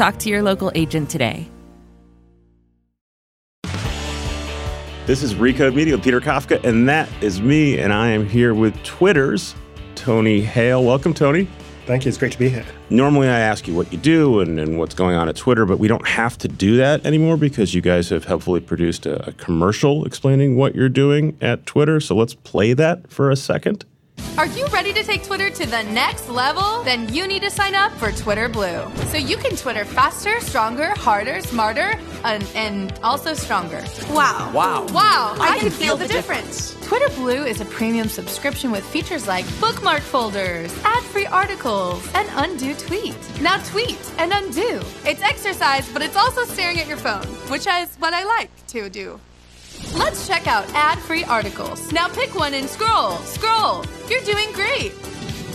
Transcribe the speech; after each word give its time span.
Talk 0.00 0.18
to 0.20 0.30
your 0.30 0.42
local 0.42 0.72
agent 0.74 1.10
today. 1.10 1.46
This 5.04 5.22
is 5.22 5.34
Recode 5.34 5.74
Media 5.74 5.94
with 5.94 6.02
Peter 6.02 6.22
Kafka, 6.22 6.64
and 6.64 6.88
that 6.88 7.06
is 7.22 7.42
me, 7.42 7.78
and 7.78 7.92
I 7.92 8.08
am 8.08 8.26
here 8.26 8.54
with 8.54 8.82
Twitter's 8.82 9.54
Tony 9.96 10.40
Haile. 10.40 10.82
Welcome, 10.82 11.12
Tony. 11.12 11.46
Thank 11.84 12.06
you. 12.06 12.08
It's 12.08 12.16
great 12.16 12.32
to 12.32 12.38
be 12.38 12.48
here. 12.48 12.64
Normally, 12.88 13.28
I 13.28 13.40
ask 13.40 13.68
you 13.68 13.74
what 13.74 13.92
you 13.92 13.98
do 13.98 14.40
and, 14.40 14.58
and 14.58 14.78
what's 14.78 14.94
going 14.94 15.16
on 15.16 15.28
at 15.28 15.36
Twitter, 15.36 15.66
but 15.66 15.78
we 15.78 15.86
don't 15.86 16.08
have 16.08 16.38
to 16.38 16.48
do 16.48 16.78
that 16.78 17.04
anymore 17.04 17.36
because 17.36 17.74
you 17.74 17.82
guys 17.82 18.08
have 18.08 18.24
helpfully 18.24 18.60
produced 18.60 19.04
a, 19.04 19.28
a 19.28 19.32
commercial 19.32 20.06
explaining 20.06 20.56
what 20.56 20.74
you're 20.74 20.88
doing 20.88 21.36
at 21.42 21.66
Twitter. 21.66 22.00
So 22.00 22.16
let's 22.16 22.32
play 22.32 22.72
that 22.72 23.10
for 23.10 23.30
a 23.30 23.36
second. 23.36 23.84
Are 24.38 24.46
you 24.46 24.66
ready 24.68 24.92
to 24.92 25.02
take 25.02 25.24
Twitter 25.24 25.50
to 25.50 25.66
the 25.66 25.82
next 25.82 26.28
level? 26.28 26.82
Then 26.82 27.12
you 27.12 27.26
need 27.26 27.42
to 27.42 27.50
sign 27.50 27.74
up 27.74 27.92
for 27.92 28.10
Twitter 28.12 28.48
Blue. 28.48 28.90
So 29.08 29.16
you 29.16 29.36
can 29.36 29.56
Twitter 29.56 29.84
faster, 29.84 30.40
stronger, 30.40 30.90
harder, 30.96 31.40
smarter, 31.40 31.98
and, 32.24 32.46
and 32.54 32.92
also 33.02 33.34
stronger. 33.34 33.82
Wow. 34.10 34.50
Wow. 34.54 34.86
Wow, 34.92 35.34
I 35.38 35.58
can 35.58 35.70
feel 35.70 35.96
the 35.96 36.08
difference. 36.08 36.74
Twitter 36.86 37.08
Blue 37.14 37.44
is 37.44 37.60
a 37.60 37.64
premium 37.66 38.08
subscription 38.08 38.70
with 38.70 38.84
features 38.84 39.28
like 39.28 39.44
bookmark 39.60 40.02
folders, 40.02 40.74
ad 40.84 41.04
free 41.04 41.26
articles, 41.26 42.08
and 42.14 42.28
undo 42.32 42.74
tweet. 42.74 43.16
Now 43.40 43.58
tweet 43.64 44.00
and 44.18 44.32
undo. 44.32 44.80
It's 45.04 45.22
exercise, 45.22 45.90
but 45.92 46.02
it's 46.02 46.16
also 46.16 46.44
staring 46.44 46.78
at 46.78 46.88
your 46.88 46.96
phone, 46.96 47.26
which 47.50 47.66
is 47.66 47.94
what 47.98 48.14
I 48.14 48.24
like 48.24 48.50
to 48.68 48.88
do. 48.88 49.20
Let's 49.94 50.26
check 50.26 50.46
out 50.46 50.68
ad 50.74 50.98
free 50.98 51.24
articles. 51.24 51.92
Now 51.92 52.08
pick 52.08 52.34
one 52.34 52.54
and 52.54 52.68
scroll, 52.68 53.18
scroll. 53.18 53.84
You're 54.08 54.20
doing 54.22 54.52
great. 54.52 54.92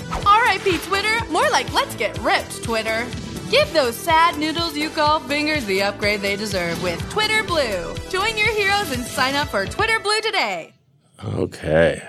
RIP 0.09 0.81
Twitter, 0.83 1.25
more 1.31 1.49
like 1.51 1.71
let's 1.73 1.95
get 1.95 2.17
ripped, 2.19 2.63
Twitter. 2.63 3.07
Give 3.49 3.71
those 3.73 3.95
sad 3.95 4.37
noodles 4.37 4.75
you 4.75 4.89
call 4.89 5.19
fingers 5.19 5.65
the 5.65 5.83
upgrade 5.83 6.21
they 6.21 6.35
deserve 6.35 6.81
with 6.81 6.99
Twitter 7.09 7.43
Blue. 7.43 7.95
Join 8.09 8.37
your 8.37 8.51
heroes 8.53 8.91
and 8.91 9.03
sign 9.03 9.35
up 9.35 9.49
for 9.49 9.65
Twitter 9.65 9.99
Blue 9.99 10.19
today. 10.21 10.73
Okay. 11.23 12.01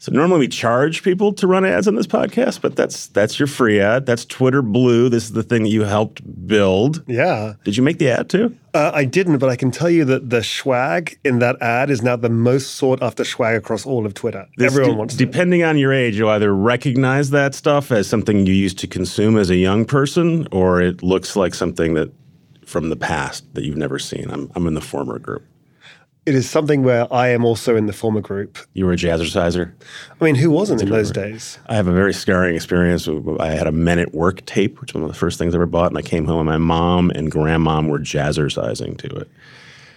So 0.00 0.12
normally 0.12 0.38
we 0.38 0.48
charge 0.48 1.02
people 1.02 1.32
to 1.34 1.46
run 1.48 1.64
ads 1.64 1.88
on 1.88 1.96
this 1.96 2.06
podcast, 2.06 2.60
but 2.60 2.76
that's 2.76 3.08
that's 3.08 3.38
your 3.40 3.48
free 3.48 3.80
ad. 3.80 4.06
That's 4.06 4.24
Twitter 4.24 4.62
Blue. 4.62 5.08
This 5.08 5.24
is 5.24 5.32
the 5.32 5.42
thing 5.42 5.64
that 5.64 5.70
you 5.70 5.82
helped 5.82 6.22
build. 6.46 7.02
Yeah. 7.08 7.54
Did 7.64 7.76
you 7.76 7.82
make 7.82 7.98
the 7.98 8.10
ad 8.10 8.30
too? 8.30 8.56
Uh, 8.74 8.92
I 8.94 9.04
didn't, 9.04 9.38
but 9.38 9.48
I 9.48 9.56
can 9.56 9.72
tell 9.72 9.90
you 9.90 10.04
that 10.04 10.30
the 10.30 10.44
swag 10.44 11.18
in 11.24 11.40
that 11.40 11.60
ad 11.60 11.90
is 11.90 12.00
now 12.00 12.14
the 12.14 12.28
most 12.28 12.76
sought 12.76 13.02
after 13.02 13.24
swag 13.24 13.56
across 13.56 13.84
all 13.84 14.06
of 14.06 14.14
Twitter. 14.14 14.46
This 14.56 14.72
Everyone 14.72 14.98
wants 14.98 15.14
it. 15.14 15.18
Depending 15.18 15.64
on 15.64 15.76
your 15.78 15.92
age, 15.92 16.16
you'll 16.16 16.28
either 16.28 16.54
recognize 16.54 17.30
that 17.30 17.56
stuff 17.56 17.90
as 17.90 18.06
something 18.06 18.46
you 18.46 18.54
used 18.54 18.78
to 18.78 18.86
consume 18.86 19.36
as 19.36 19.50
a 19.50 19.56
young 19.56 19.84
person, 19.84 20.46
or 20.52 20.80
it 20.80 21.02
looks 21.02 21.34
like 21.34 21.54
something 21.54 21.94
that 21.94 22.12
from 22.64 22.90
the 22.90 22.96
past 22.96 23.52
that 23.54 23.64
you've 23.64 23.76
never 23.76 23.98
seen. 23.98 24.30
I'm 24.30 24.52
I'm 24.54 24.68
in 24.68 24.74
the 24.74 24.80
former 24.80 25.18
group. 25.18 25.44
It 26.28 26.34
is 26.34 26.50
something 26.50 26.82
where 26.82 27.10
I 27.10 27.28
am 27.28 27.42
also 27.42 27.74
in 27.74 27.86
the 27.86 27.92
former 27.94 28.20
group. 28.20 28.58
You 28.74 28.84
were 28.84 28.92
a 28.92 28.96
jazzerciser. 28.96 29.72
I 30.20 30.24
mean, 30.24 30.34
who 30.34 30.50
wasn't 30.50 30.82
in 30.82 30.90
those 30.90 31.10
days? 31.10 31.58
I 31.68 31.74
have 31.74 31.86
a 31.86 31.92
very 31.92 32.12
scarring 32.12 32.54
experience. 32.54 33.08
I 33.40 33.46
had 33.46 33.66
a 33.66 33.72
Men 33.72 33.98
at 33.98 34.12
Work 34.12 34.44
tape, 34.44 34.78
which 34.78 34.92
was 34.92 35.00
one 35.00 35.08
of 35.08 35.14
the 35.14 35.18
first 35.18 35.38
things 35.38 35.54
I 35.54 35.56
ever 35.56 35.64
bought, 35.64 35.90
and 35.90 35.96
I 35.96 36.02
came 36.02 36.26
home 36.26 36.40
and 36.40 36.46
my 36.46 36.58
mom 36.58 37.08
and 37.12 37.32
grandmom 37.32 37.88
were 37.88 37.98
jazzercising 37.98 38.98
to 38.98 39.16
it. 39.20 39.30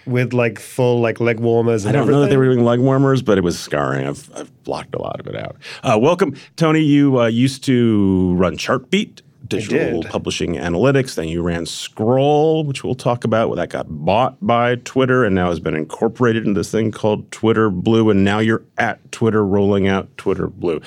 With 0.06 0.32
like 0.32 0.58
full 0.58 1.02
like 1.02 1.20
leg 1.20 1.38
warmers 1.38 1.84
I 1.84 1.92
don't 1.92 2.08
know 2.08 2.22
that 2.22 2.30
they 2.30 2.38
were 2.38 2.46
doing 2.46 2.64
leg 2.64 2.80
warmers, 2.80 3.20
but 3.20 3.36
it 3.36 3.44
was 3.44 3.58
scarring. 3.58 4.06
I've, 4.06 4.30
I've 4.34 4.64
blocked 4.64 4.94
a 4.94 5.02
lot 5.02 5.20
of 5.20 5.26
it 5.26 5.36
out. 5.36 5.56
Uh, 5.82 5.98
welcome, 6.00 6.34
Tony. 6.56 6.80
You 6.80 7.20
uh, 7.20 7.26
used 7.26 7.62
to 7.64 8.34
run 8.36 8.56
Chartbeat, 8.56 9.20
digital 9.52 10.02
publishing 10.02 10.54
analytics. 10.54 11.14
Then 11.14 11.28
you 11.28 11.42
ran 11.42 11.66
Scroll, 11.66 12.64
which 12.64 12.82
we'll 12.84 12.94
talk 12.94 13.24
about. 13.24 13.48
Well, 13.48 13.56
that 13.56 13.70
got 13.70 13.86
bought 13.88 14.36
by 14.44 14.76
Twitter 14.76 15.24
and 15.24 15.34
now 15.34 15.48
has 15.50 15.60
been 15.60 15.76
incorporated 15.76 16.46
in 16.46 16.54
this 16.54 16.70
thing 16.70 16.90
called 16.90 17.30
Twitter 17.30 17.70
Blue. 17.70 18.10
And 18.10 18.24
now 18.24 18.38
you're 18.38 18.64
at 18.78 19.12
Twitter 19.12 19.44
rolling 19.44 19.88
out 19.88 20.16
Twitter 20.16 20.48
Blue. 20.48 20.80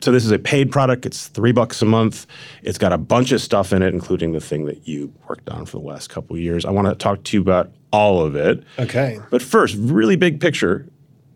So 0.00 0.10
this 0.10 0.24
is 0.24 0.32
a 0.32 0.38
paid 0.38 0.72
product. 0.72 1.06
It's 1.06 1.28
three 1.28 1.52
bucks 1.52 1.80
a 1.80 1.84
month. 1.84 2.26
It's 2.62 2.78
got 2.78 2.92
a 2.92 2.98
bunch 2.98 3.30
of 3.30 3.40
stuff 3.40 3.72
in 3.72 3.82
it, 3.82 3.94
including 3.94 4.32
the 4.32 4.40
thing 4.40 4.64
that 4.64 4.88
you 4.88 5.12
worked 5.28 5.48
on 5.48 5.64
for 5.64 5.78
the 5.78 5.86
last 5.86 6.10
couple 6.10 6.34
of 6.34 6.42
years. 6.42 6.64
I 6.64 6.70
want 6.70 6.88
to 6.88 6.94
talk 6.96 7.22
to 7.22 7.36
you 7.36 7.40
about 7.40 7.72
all 7.92 8.20
of 8.20 8.34
it. 8.34 8.64
Okay. 8.80 9.20
But 9.30 9.42
first, 9.42 9.76
really 9.78 10.16
big 10.16 10.40
picture. 10.40 10.88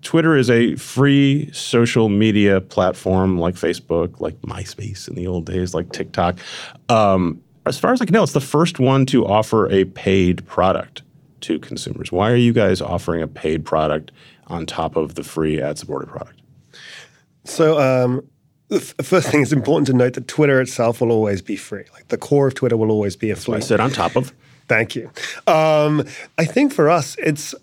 Twitter 0.07 0.37
is 0.37 0.49
a 0.49 0.77
free 0.77 1.51
social 1.53 2.09
media 2.09 2.61
platform 2.61 3.39
like 3.41 3.57
Facebook, 3.57 4.21
like 4.21 4.41
MySpace 4.43 5.09
in 5.09 5.17
the 5.17 5.27
old 5.27 5.47
days, 5.47 5.75
like 5.75 5.91
TikTok. 5.91 6.39
Um, 6.89 7.43
as 7.67 7.77
far 7.77 7.93
as 7.93 8.01
I 8.01 8.05
can 8.05 8.15
tell, 8.15 8.23
it's 8.23 8.33
the 8.33 8.41
first 8.41 8.79
one 8.79 9.05
to 9.07 9.27
offer 9.27 9.69
a 9.69 9.85
paid 9.85 10.47
product 10.47 11.03
to 11.41 11.59
consumers. 11.59 12.13
Why 12.13 12.31
are 12.31 12.37
you 12.37 12.53
guys 12.53 12.81
offering 12.81 13.21
a 13.21 13.27
paid 13.27 13.65
product 13.65 14.13
on 14.47 14.65
top 14.65 14.95
of 14.95 15.17
the 15.17 15.25
free 15.25 15.61
ad 15.61 15.77
supported 15.77 16.09
product? 16.09 16.41
So, 17.43 17.81
um, 17.81 18.29
the 18.69 18.79
first 18.81 19.29
thing, 19.29 19.43
it's 19.43 19.51
important 19.51 19.89
to 19.89 19.93
note 19.93 20.15
that 20.15 20.29
Twitter 20.29 20.61
itself 20.61 21.01
will 21.01 21.11
always 21.11 21.43
be 21.43 21.57
free. 21.57 21.85
Like 21.93 22.07
the 22.09 22.17
core 22.17 22.47
of 22.47 22.55
Twitter 22.55 22.77
will 22.77 22.93
always 22.93 23.17
be 23.17 23.31
a 23.33 23.37
So 23.37 23.53
I 23.53 23.57
free. 23.57 23.63
said 23.63 23.81
on 23.81 23.91
top 23.91 24.15
of. 24.15 24.33
Thank 24.69 24.95
you. 24.95 25.11
Um, 25.49 26.05
I 26.39 26.45
think 26.45 26.73
for 26.73 26.89
us, 26.91 27.17
it's 27.19 27.57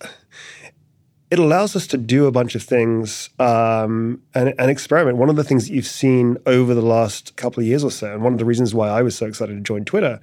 it 1.34 1.40
allows 1.40 1.76
us 1.76 1.88
to 1.88 1.98
do 1.98 2.28
a 2.28 2.32
bunch 2.32 2.54
of 2.54 2.62
things 2.62 3.32
um, 3.40 4.22
and, 4.36 4.54
and 4.60 4.70
experiment. 4.70 5.18
One 5.18 5.30
of 5.30 5.36
the 5.36 5.44
things 5.44 5.68
that 5.68 5.74
you've 5.74 5.88
seen 5.88 6.38
over 6.46 6.76
the 6.76 6.84
last 6.84 7.36
couple 7.38 7.60
of 7.60 7.66
years 7.66 7.84
or 7.84 7.90
so, 7.90 8.14
and 8.14 8.22
one 8.22 8.34
of 8.34 8.38
the 8.38 8.46
reasons 8.46 8.76
why 8.76 8.88
I 8.88 9.02
was 9.02 9.18
so 9.18 9.26
excited 9.26 9.56
to 9.56 9.62
join 9.62 9.84
Twitter, 9.84 10.20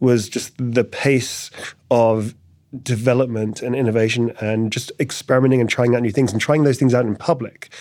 was 0.00 0.28
just 0.28 0.52
the 0.58 0.84
pace 0.84 1.50
of 1.90 2.34
development 2.82 3.62
and 3.62 3.74
innovation 3.74 4.34
and 4.38 4.70
just 4.70 4.92
experimenting 5.00 5.62
and 5.62 5.70
trying 5.70 5.94
out 5.94 6.02
new 6.02 6.12
things 6.12 6.30
and 6.30 6.42
trying 6.42 6.64
those 6.64 6.78
things 6.78 6.92
out 6.92 7.06
in 7.06 7.16
public. 7.16 7.72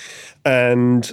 And 0.46 1.12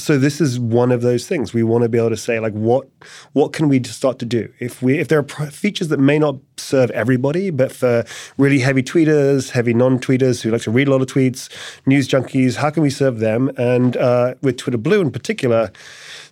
so 0.00 0.18
this 0.18 0.40
is 0.40 0.58
one 0.58 0.90
of 0.90 1.02
those 1.02 1.26
things. 1.26 1.52
We 1.52 1.62
want 1.62 1.82
to 1.82 1.88
be 1.88 1.98
able 1.98 2.10
to 2.10 2.16
say 2.16 2.40
like 2.40 2.52
what 2.52 2.88
what 3.32 3.52
can 3.52 3.68
we 3.68 3.82
start 3.84 4.18
to 4.20 4.26
do? 4.26 4.52
If 4.58 4.82
we 4.82 4.98
if 4.98 5.08
there 5.08 5.18
are 5.18 5.50
features 5.50 5.88
that 5.88 6.00
may 6.00 6.18
not 6.18 6.36
serve 6.56 6.90
everybody 6.90 7.50
but 7.50 7.72
for 7.72 8.04
really 8.36 8.58
heavy 8.58 8.82
tweeters 8.82 9.50
heavy 9.50 9.72
non-tweeters 9.72 10.42
who 10.42 10.50
like 10.50 10.62
to 10.62 10.70
read 10.70 10.88
a 10.88 10.90
lot 10.90 11.00
of 11.00 11.06
tweets 11.06 11.48
news 11.86 12.06
junkies 12.06 12.56
how 12.56 12.70
can 12.70 12.82
we 12.82 12.90
serve 12.90 13.18
them? 13.18 13.50
And 13.56 13.96
uh, 13.96 14.34
with 14.42 14.56
twitter 14.58 14.78
blue 14.78 15.00
in 15.00 15.10
particular 15.10 15.72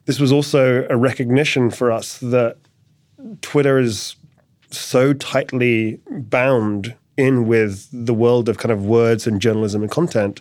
this 0.05 0.21
was 0.21 0.33
also 0.33 0.87
a 0.91 0.97
recognition 0.97 1.71
for 1.71 1.91
us 1.91 2.19
that 2.19 2.59
twitter 3.41 3.79
is 3.79 4.17
so 4.71 5.13
tightly 5.15 5.99
bound 6.11 6.95
in 7.19 7.47
with 7.47 7.89
the 7.93 8.15
world 8.15 8.49
of 8.49 8.59
kind 8.59 8.73
of 8.73 8.87
words 8.87 9.27
and 9.27 9.41
journalism 9.41 9.83
and 9.83 9.91
content. 9.91 10.41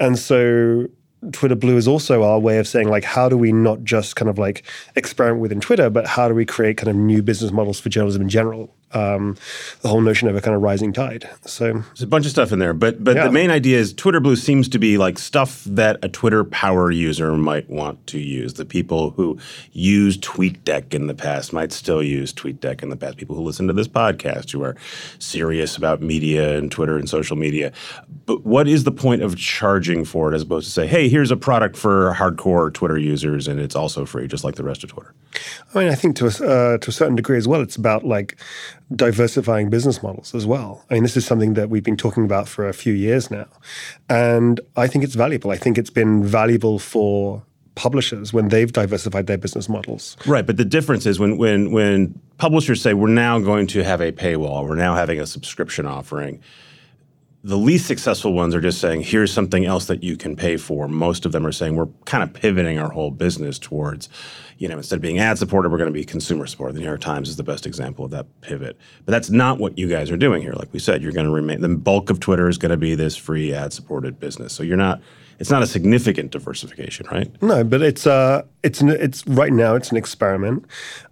And 0.00 0.18
so 0.18 0.88
Twitter 1.30 1.54
Blue 1.54 1.76
is 1.76 1.86
also 1.86 2.24
our 2.24 2.38
way 2.38 2.58
of 2.58 2.66
saying 2.66 2.88
like 2.88 3.04
how 3.04 3.28
do 3.28 3.36
we 3.36 3.52
not 3.52 3.84
just 3.84 4.16
kind 4.16 4.28
of 4.28 4.38
like 4.38 4.64
experiment 4.96 5.40
within 5.40 5.60
Twitter, 5.60 5.88
but 5.88 6.06
how 6.06 6.28
do 6.28 6.34
we 6.34 6.44
create 6.44 6.76
kind 6.76 6.88
of 6.88 6.96
new 6.96 7.22
business 7.22 7.52
models 7.52 7.78
for 7.78 7.88
journalism 7.88 8.22
in 8.22 8.28
general? 8.28 8.74
Um, 8.94 9.36
the 9.80 9.88
whole 9.88 10.00
notion 10.00 10.28
of 10.28 10.36
a 10.36 10.40
kind 10.40 10.54
of 10.54 10.62
rising 10.62 10.92
tide. 10.92 11.28
So 11.46 11.72
There's 11.72 12.02
a 12.02 12.06
bunch 12.06 12.26
of 12.26 12.30
stuff 12.30 12.52
in 12.52 12.58
there, 12.58 12.74
but 12.74 13.02
but 13.02 13.16
Yeah. 13.16 13.24
the 13.26 13.32
main 13.32 13.50
idea 13.50 13.78
is 13.78 13.92
Twitter 13.92 14.20
Blue 14.20 14.36
seems 14.36 14.68
to 14.68 14.78
be 14.78 14.98
like 14.98 15.18
stuff 15.18 15.64
that 15.64 15.98
a 16.02 16.08
Twitter 16.08 16.44
power 16.44 16.90
user 16.90 17.32
might 17.34 17.68
want 17.70 18.06
to 18.08 18.18
use. 18.18 18.54
The 18.54 18.64
people 18.64 19.10
who 19.10 19.38
use 19.72 20.18
TweetDeck 20.18 20.92
in 20.94 21.06
the 21.06 21.14
past 21.14 21.52
might 21.52 21.72
still 21.72 22.02
use 22.02 22.32
TweetDeck 22.32 22.82
in 22.82 22.90
the 22.90 22.96
past. 22.96 23.16
People 23.16 23.36
who 23.36 23.42
listen 23.42 23.66
to 23.66 23.72
this 23.72 23.88
podcast 23.88 24.50
who 24.50 24.62
are 24.62 24.76
serious 25.18 25.76
about 25.76 26.02
media 26.02 26.56
and 26.58 26.70
Twitter 26.70 26.96
and 26.96 27.08
social 27.08 27.36
media. 27.36 27.72
But 28.26 28.44
what 28.44 28.68
is 28.68 28.84
the 28.84 28.92
point 28.92 29.22
of 29.22 29.36
charging 29.36 30.04
for 30.04 30.32
it 30.32 30.36
as 30.36 30.42
opposed 30.42 30.66
to 30.66 30.72
say, 30.72 30.86
hey, 30.86 31.08
here's 31.08 31.30
a 31.30 31.36
product 31.36 31.76
for 31.76 32.14
hardcore 32.14 32.72
Twitter 32.72 32.98
users 32.98 33.48
and 33.48 33.58
it's 33.58 33.74
also 33.74 34.04
free, 34.04 34.26
just 34.28 34.44
like 34.44 34.56
the 34.56 34.64
rest 34.64 34.84
of 34.84 34.90
Twitter? 34.90 35.14
I 35.74 35.78
mean, 35.78 35.88
I 35.88 35.94
think 35.94 36.16
to 36.16 36.26
a, 36.26 36.28
uh, 36.74 36.78
to 36.78 36.90
a 36.90 36.92
certain 36.92 37.16
degree 37.16 37.38
as 37.38 37.48
well, 37.48 37.60
it's 37.62 37.76
about 37.76 38.04
like 38.04 38.36
diversifying 38.96 39.70
business 39.70 40.02
models 40.02 40.34
as 40.34 40.46
well. 40.46 40.84
I 40.90 40.94
mean, 40.94 41.02
this 41.02 41.16
is 41.16 41.26
something 41.26 41.54
that 41.54 41.70
we've 41.70 41.84
been 41.84 41.96
talking 41.96 42.24
about 42.24 42.48
for 42.48 42.68
a 42.68 42.72
few 42.72 42.92
years 42.92 43.30
now, 43.30 43.46
and 44.08 44.60
I 44.76 44.86
think 44.86 45.04
it's 45.04 45.14
valuable. 45.14 45.50
I 45.50 45.56
think 45.56 45.78
it's 45.78 45.90
been 45.90 46.24
valuable 46.24 46.78
for 46.78 47.42
publishers 47.74 48.32
when 48.32 48.48
they've 48.48 48.72
diversified 48.72 49.26
their 49.26 49.38
business 49.38 49.68
models. 49.68 50.16
Right, 50.26 50.46
but 50.46 50.56
the 50.56 50.64
difference 50.64 51.06
is 51.06 51.18
when 51.18 51.38
when 51.38 51.72
when 51.72 52.18
publishers 52.38 52.82
say 52.82 52.94
we're 52.94 53.08
now 53.08 53.38
going 53.38 53.66
to 53.68 53.82
have 53.84 54.00
a 54.00 54.12
paywall, 54.12 54.68
we're 54.68 54.76
now 54.76 54.94
having 54.94 55.20
a 55.20 55.26
subscription 55.26 55.86
offering. 55.86 56.40
The 57.44 57.58
least 57.58 57.86
successful 57.86 58.34
ones 58.34 58.54
are 58.54 58.60
just 58.60 58.80
saying, 58.80 59.02
here's 59.02 59.32
something 59.32 59.64
else 59.64 59.86
that 59.86 60.04
you 60.04 60.16
can 60.16 60.36
pay 60.36 60.56
for. 60.56 60.86
Most 60.86 61.26
of 61.26 61.32
them 61.32 61.44
are 61.44 61.50
saying 61.50 61.74
we're 61.74 61.88
kind 62.04 62.22
of 62.22 62.32
pivoting 62.32 62.78
our 62.78 62.90
whole 62.90 63.10
business 63.10 63.58
towards, 63.58 64.08
you 64.58 64.68
know, 64.68 64.76
instead 64.76 64.94
of 64.96 65.02
being 65.02 65.18
ad 65.18 65.38
supported, 65.38 65.70
we're 65.70 65.78
going 65.78 65.90
to 65.90 65.92
be 65.92 66.04
consumer 66.04 66.46
supported. 66.46 66.76
The 66.76 66.80
New 66.80 66.86
York 66.86 67.00
Times 67.00 67.28
is 67.28 67.34
the 67.36 67.42
best 67.42 67.66
example 67.66 68.04
of 68.04 68.12
that 68.12 68.26
pivot. 68.42 68.78
But 69.04 69.10
that's 69.10 69.28
not 69.28 69.58
what 69.58 69.76
you 69.76 69.88
guys 69.88 70.08
are 70.12 70.16
doing 70.16 70.40
here. 70.40 70.52
Like 70.52 70.72
we 70.72 70.78
said, 70.78 71.02
you're 71.02 71.10
going 71.10 71.26
to 71.26 71.32
remain, 71.32 71.60
the 71.60 71.68
bulk 71.70 72.10
of 72.10 72.20
Twitter 72.20 72.48
is 72.48 72.58
going 72.58 72.70
to 72.70 72.76
be 72.76 72.94
this 72.94 73.16
free 73.16 73.52
ad 73.52 73.72
supported 73.72 74.20
business. 74.20 74.52
So 74.52 74.62
you're 74.62 74.76
not, 74.76 75.02
it's 75.42 75.50
not 75.50 75.60
a 75.60 75.66
significant 75.66 76.30
diversification, 76.30 77.04
right? 77.10 77.28
No, 77.42 77.64
but 77.64 77.82
it's 77.82 78.06
uh, 78.06 78.42
it's 78.62 78.80
an, 78.80 78.90
it's 78.90 79.26
right 79.26 79.52
now 79.52 79.74
it's 79.74 79.90
an 79.90 79.96
experiment, 79.96 80.64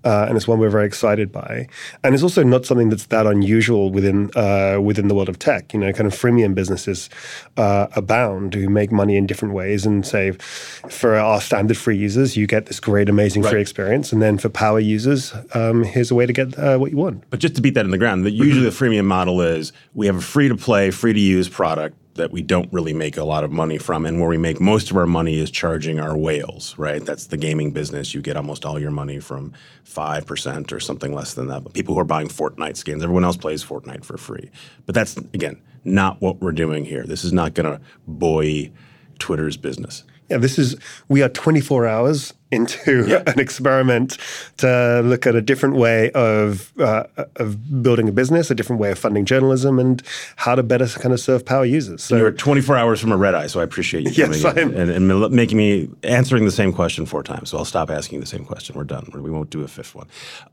uh, 0.05 0.27
and 0.29 0.37
it's 0.37 0.47
one 0.47 0.61
we're 0.61 0.71
very 0.71 0.87
excited 0.87 1.32
by, 1.32 1.67
and 2.05 2.15
it's 2.15 2.23
also 2.23 2.44
not 2.44 2.65
something 2.65 2.91
that's 2.91 3.06
that 3.06 3.27
unusual 3.27 3.91
within 3.91 4.31
uh, 4.37 4.79
within 4.81 5.09
the 5.09 5.17
world 5.17 5.29
of 5.29 5.41
tech. 5.41 5.75
You 5.75 5.81
know, 5.81 5.93
kind 5.93 6.06
of 6.06 6.12
freemium 6.17 6.55
businesses 6.55 7.11
uh, 7.56 7.88
abound 7.97 8.55
who 8.55 8.69
make 8.69 8.93
money 8.93 9.17
in 9.17 9.27
different 9.27 9.53
ways, 9.53 9.85
and 9.85 10.06
say, 10.06 10.31
for 10.31 11.17
our 11.17 11.41
standard 11.41 11.77
free 11.77 11.97
users, 11.97 12.37
you 12.37 12.47
get 12.47 12.67
this 12.67 12.79
great, 12.79 13.09
amazing 13.09 13.43
Right. 13.43 13.50
free 13.50 13.61
experience, 13.61 14.12
and 14.12 14.23
then 14.23 14.38
for 14.38 14.49
power 14.49 14.79
users, 14.79 15.35
um, 15.55 15.82
here's 15.82 16.12
a 16.12 16.15
way 16.15 16.27
to 16.27 16.32
get 16.32 16.56
uh, 16.56 16.79
what 16.79 16.93
you 16.93 16.99
want. 16.99 17.25
But 17.31 17.41
just 17.41 17.56
to 17.56 17.62
beat 17.62 17.75
that 17.75 17.85
in 17.85 17.91
the 17.91 17.99
ground, 17.99 18.25
the, 18.25 18.31
usually 18.31 18.65
the 18.65 18.71
freemium 18.71 19.06
model 19.06 19.41
is 19.41 19.73
we 19.93 20.06
have 20.06 20.17
a 20.17 20.21
free 20.21 20.47
to 20.47 20.55
play, 20.55 20.93
free 20.93 21.15
to 21.15 21.19
use 21.19 21.49
product 21.49 21.97
that 22.15 22.33
we 22.33 22.43
don't 22.43 22.73
really 22.73 22.93
make 22.93 23.17
a 23.17 23.25
lot 23.25 23.45
of 23.45 23.53
money 23.53 23.79
from. 23.79 24.05
And 24.05 24.21
where 24.21 24.29
we 24.29 24.39
make 24.39 24.61
most 24.61 24.91
of 24.91 24.97
our 24.97 25.07
money 25.07 25.39
is 25.39 25.51
charging 25.51 26.01
our 26.01 26.17
whales, 26.17 26.77
right? 26.77 27.05
That's 27.05 27.27
the 27.27 27.37
gaming 27.37 27.71
business. 27.71 28.15
You 28.15 28.21
get 28.21 28.37
almost 28.37 28.67
all 28.67 28.79
your 28.79 28.91
money 28.91 29.21
from 29.21 29.53
5% 29.85 30.73
or 30.73 30.81
something 30.81 31.15
less 31.15 31.35
than 31.35 31.47
that. 31.49 31.62
But 31.62 31.73
people 31.73 31.95
who 31.95 32.01
are 32.01 32.05
buying 32.05 32.29
Fortnite 32.29 32.77
skins, 32.77 33.03
everyone 33.03 33.25
else 33.25 33.37
plays 33.37 33.65
Fortnite 33.65 34.05
for 34.05 34.17
free. 34.17 34.51
But 34.87 34.95
that's, 34.95 35.17
again, 35.17 35.62
not 35.85 36.21
what 36.21 36.41
we're 36.41 36.53
doing 36.53 36.85
here. 36.85 37.05
This 37.05 37.25
is 37.25 37.33
not 37.33 37.55
going 37.55 37.71
to 37.71 37.81
buoy 38.07 38.73
Twitter's 39.19 39.56
business. 39.56 40.05
Yeah, 40.29 40.39
this 40.39 40.59
is 40.59 40.77
we 41.09 41.23
are 41.23 41.29
24 41.29 41.87
hours 41.87 42.35
into 42.50 43.23
an 43.26 43.38
experiment 43.38 44.19
to 44.58 45.02
look 45.05 45.26
at 45.26 45.35
a 45.35 45.41
different 45.41 45.76
way 45.76 46.11
of 46.12 46.73
uh, 46.81 47.05
of 47.37 47.82
building 47.82 48.08
a 48.08 48.12
business, 48.12 48.50
a 48.50 48.55
different 48.55 48.81
way 48.81 48.91
of 48.91 48.99
funding 48.99 49.25
journalism, 49.25 49.79
and 49.79 50.02
how 50.37 50.55
to 50.55 50.62
better 50.62 50.87
kind 50.87 51.12
of 51.12 51.20
serve 51.20 51.44
power 51.44 51.64
users. 51.64 52.02
So 52.02 52.17
You're 52.17 52.32
24 52.32 52.76
hours 52.76 53.00
from 53.00 53.12
a 53.12 53.17
red 53.17 53.35
eye, 53.35 53.47
so 53.47 53.61
I 53.61 53.64
appreciate 53.64 54.05
you 54.05 54.11
Yes, 54.11 54.43
coming 54.43 54.75
and, 54.75 54.91
and 54.91 55.31
making 55.31 55.58
me 55.58 55.88
answering 56.02 56.44
the 56.44 56.50
same 56.50 56.73
question 56.73 57.06
four 57.06 57.23
times. 57.23 57.50
So 57.50 57.58
I'll 57.58 57.64
stop 57.64 57.91
asking 57.91 58.20
the 58.20 58.26
same 58.26 58.44
question. 58.44 58.76
We're 58.76 58.85
done. 58.85 59.11
We 59.14 59.31
won't 59.31 59.50
do 59.50 59.62
a 59.62 59.69
fifth 59.69 59.94
one. 59.94 60.08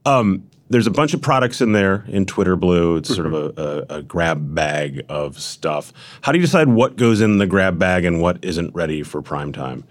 Um, 0.06 0.44
there's 0.70 0.88
a 0.88 0.92
bunch 0.92 1.14
of 1.14 1.22
products 1.22 1.62
in 1.62 1.72
there 1.72 2.04
in 2.08 2.26
Twitter 2.26 2.56
Blue. 2.56 2.98
It's 2.98 3.14
sort 3.14 3.28
of 3.28 3.34
a, 3.34 3.86
a, 3.90 3.98
a 3.98 4.02
grab 4.02 4.54
bag 4.54 5.04
of 5.08 5.40
stuff. 5.40 5.94
How 6.22 6.32
do 6.32 6.38
you 6.38 6.46
decide 6.46 6.68
what 6.68 6.98
goes 6.98 7.22
in 7.22 7.38
the 7.38 7.48
grab 7.48 7.80
bag 7.80 8.04
and 8.06 8.22
what 8.22 8.44
isn't 8.44 8.76
ready 8.76 9.04
for 9.04 9.22
prime 9.22 9.54
time? 9.54 9.86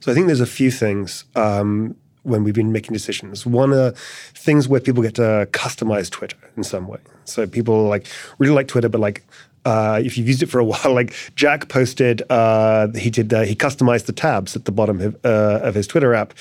So 0.00 0.12
I 0.12 0.14
think 0.14 0.26
there's 0.26 0.40
a 0.40 0.46
few 0.46 0.70
things 0.70 1.24
um, 1.34 1.96
when 2.22 2.44
we've 2.44 2.54
been 2.54 2.72
making 2.72 2.92
decisions. 2.92 3.46
One 3.46 3.72
are 3.72 3.92
things 4.34 4.68
where 4.68 4.80
people 4.80 5.02
get 5.02 5.14
to 5.16 5.48
customize 5.52 6.10
Twitter 6.10 6.38
in 6.56 6.64
some 6.64 6.88
way. 6.88 6.98
So 7.24 7.46
people 7.46 7.84
like 7.84 8.06
really 8.38 8.54
like 8.54 8.68
Twitter, 8.68 8.88
but 8.88 9.00
like 9.00 9.24
uh, 9.66 10.00
if 10.02 10.16
you've 10.16 10.28
used 10.28 10.42
it 10.42 10.46
for 10.46 10.60
a 10.60 10.64
while, 10.70 10.94
like 10.94 11.12
Jack 11.34 11.68
posted, 11.68 12.22
uh, 12.30 12.88
he 12.92 13.10
did 13.10 13.34
uh, 13.34 13.42
he 13.42 13.54
customized 13.54 14.06
the 14.06 14.12
tabs 14.12 14.54
at 14.54 14.64
the 14.64 14.72
bottom 14.72 15.00
of, 15.00 15.16
uh, 15.24 15.60
of 15.62 15.74
his 15.74 15.86
Twitter 15.86 16.14
app, 16.14 16.32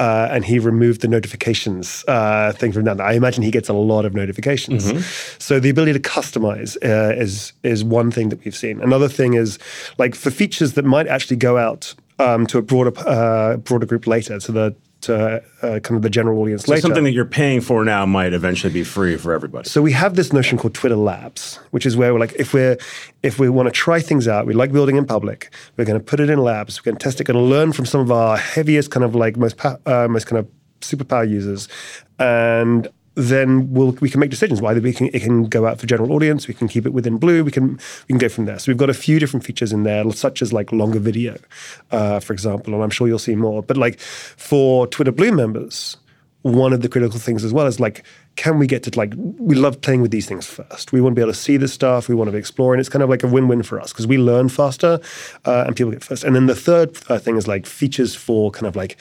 uh, 0.00 0.28
and 0.30 0.44
he 0.44 0.58
removed 0.58 1.00
the 1.00 1.08
notifications 1.08 2.04
uh, 2.08 2.52
thing 2.52 2.72
from 2.72 2.84
that. 2.84 3.00
I 3.00 3.12
imagine 3.12 3.44
he 3.44 3.52
gets 3.52 3.68
a 3.68 3.72
lot 3.72 4.04
of 4.04 4.14
notifications. 4.14 4.84
So 5.38 5.60
the 5.60 5.70
ability 5.70 5.92
to 5.92 6.00
customize 6.00 6.76
uh, 6.84 7.14
is 7.14 7.52
is 7.62 7.84
one 7.84 8.10
thing 8.10 8.30
that 8.30 8.44
we've 8.44 8.56
seen. 8.56 8.80
Another 8.80 9.08
thing 9.08 9.34
is 9.34 9.58
like 9.98 10.16
for 10.16 10.30
features 10.30 10.72
that 10.72 10.84
might 10.84 11.06
actually 11.06 11.36
go 11.36 11.56
out 11.56 11.94
um, 12.22 12.46
to 12.46 12.58
a 12.58 12.62
broader 12.62 12.92
uh, 13.06 13.56
broader 13.56 13.86
group 13.86 14.06
later, 14.06 14.38
to 14.38 14.52
the 14.52 14.74
to 15.02 15.42
uh, 15.62 15.80
kind 15.80 15.96
of 15.96 16.02
the 16.02 16.10
general 16.10 16.40
audience 16.40 16.64
So 16.64 16.70
later. 16.70 16.82
something 16.82 17.02
that 17.04 17.10
you're 17.10 17.24
paying 17.24 17.60
for 17.60 17.84
now 17.84 18.06
might 18.06 18.32
eventually 18.32 18.72
be 18.72 18.84
free 18.84 19.16
for 19.16 19.32
everybody. 19.32 19.68
So 19.68 19.82
we 19.82 19.90
have 19.92 20.14
this 20.14 20.32
notion 20.32 20.58
called 20.58 20.74
Twitter 20.74 20.94
Labs, 20.94 21.58
which 21.72 21.84
is 21.86 21.96
where 21.96 22.12
we're 22.14 22.20
like, 22.20 22.34
if 22.34 22.54
we're 22.54 22.76
if 23.22 23.38
we 23.40 23.48
want 23.48 23.66
to 23.66 23.72
try 23.72 24.00
things 24.00 24.28
out, 24.28 24.46
we 24.46 24.54
like 24.54 24.72
building 24.72 24.96
in 24.96 25.04
public, 25.04 25.52
we're 25.76 25.84
going 25.84 25.98
to 25.98 26.04
put 26.04 26.20
it 26.20 26.30
in 26.30 26.38
labs, 26.38 26.80
we're 26.80 26.84
going 26.90 26.96
to 26.98 27.02
test 27.02 27.20
it, 27.20 27.24
going 27.24 27.36
to 27.36 27.42
learn 27.42 27.72
from 27.72 27.84
some 27.84 28.00
of 28.00 28.12
our 28.12 28.36
heaviest 28.36 28.90
kind 28.92 29.04
of 29.04 29.14
like 29.16 29.36
most 29.36 29.56
pa- 29.56 29.78
uh, 29.86 30.06
most 30.08 30.26
kind 30.28 30.38
of 30.38 30.48
superpower 30.80 31.28
users, 31.28 31.68
and 32.20 32.88
then 33.14 33.72
we'll 33.72 33.92
we 34.00 34.08
can 34.08 34.20
make 34.20 34.30
decisions. 34.30 34.62
Either 34.62 34.80
we 34.80 34.92
can 34.92 35.08
it 35.08 35.20
can 35.20 35.44
go 35.44 35.66
out 35.66 35.78
for 35.78 35.86
general 35.86 36.12
audience, 36.12 36.48
we 36.48 36.54
can 36.54 36.68
keep 36.68 36.86
it 36.86 36.92
within 36.92 37.18
Blue, 37.18 37.44
we 37.44 37.50
can 37.50 37.72
we 37.72 38.08
can 38.08 38.18
go 38.18 38.28
from 38.28 38.46
there. 38.46 38.58
So 38.58 38.70
we've 38.70 38.78
got 38.78 38.90
a 38.90 38.94
few 38.94 39.18
different 39.18 39.44
features 39.44 39.72
in 39.72 39.82
there, 39.82 40.10
such 40.12 40.42
as 40.42 40.52
like 40.52 40.72
longer 40.72 40.98
video, 40.98 41.36
uh, 41.90 42.20
for 42.20 42.32
example, 42.32 42.74
and 42.74 42.82
I'm 42.82 42.90
sure 42.90 43.06
you'll 43.06 43.18
see 43.18 43.36
more. 43.36 43.62
But 43.62 43.76
like 43.76 44.00
for 44.00 44.86
Twitter 44.86 45.12
Blue 45.12 45.32
members, 45.32 45.96
one 46.42 46.72
of 46.72 46.82
the 46.82 46.88
critical 46.88 47.18
things 47.18 47.44
as 47.44 47.52
well 47.52 47.66
is 47.66 47.78
like, 47.78 48.04
can 48.34 48.58
we 48.58 48.66
get 48.66 48.82
to 48.82 48.98
like, 48.98 49.14
we 49.16 49.54
love 49.54 49.80
playing 49.80 50.02
with 50.02 50.10
these 50.10 50.26
things 50.26 50.46
first. 50.46 50.90
We 50.90 51.00
want 51.00 51.12
to 51.12 51.14
be 51.14 51.22
able 51.22 51.32
to 51.32 51.38
see 51.38 51.56
the 51.56 51.68
stuff, 51.68 52.08
we 52.08 52.14
want 52.14 52.28
to 52.28 52.32
be 52.32 52.38
exploring. 52.38 52.80
It's 52.80 52.88
kind 52.88 53.02
of 53.02 53.08
like 53.08 53.22
a 53.22 53.28
win 53.28 53.46
win 53.46 53.62
for 53.62 53.80
us 53.80 53.92
because 53.92 54.06
we 54.06 54.18
learn 54.18 54.48
faster 54.48 55.00
uh, 55.44 55.64
and 55.66 55.76
people 55.76 55.92
get 55.92 56.02
first. 56.02 56.24
And 56.24 56.34
then 56.34 56.46
the 56.46 56.54
third 56.54 56.98
uh, 57.08 57.18
thing 57.18 57.36
is 57.36 57.46
like 57.46 57.66
features 57.66 58.14
for 58.14 58.50
kind 58.50 58.66
of 58.66 58.74
like 58.74 58.96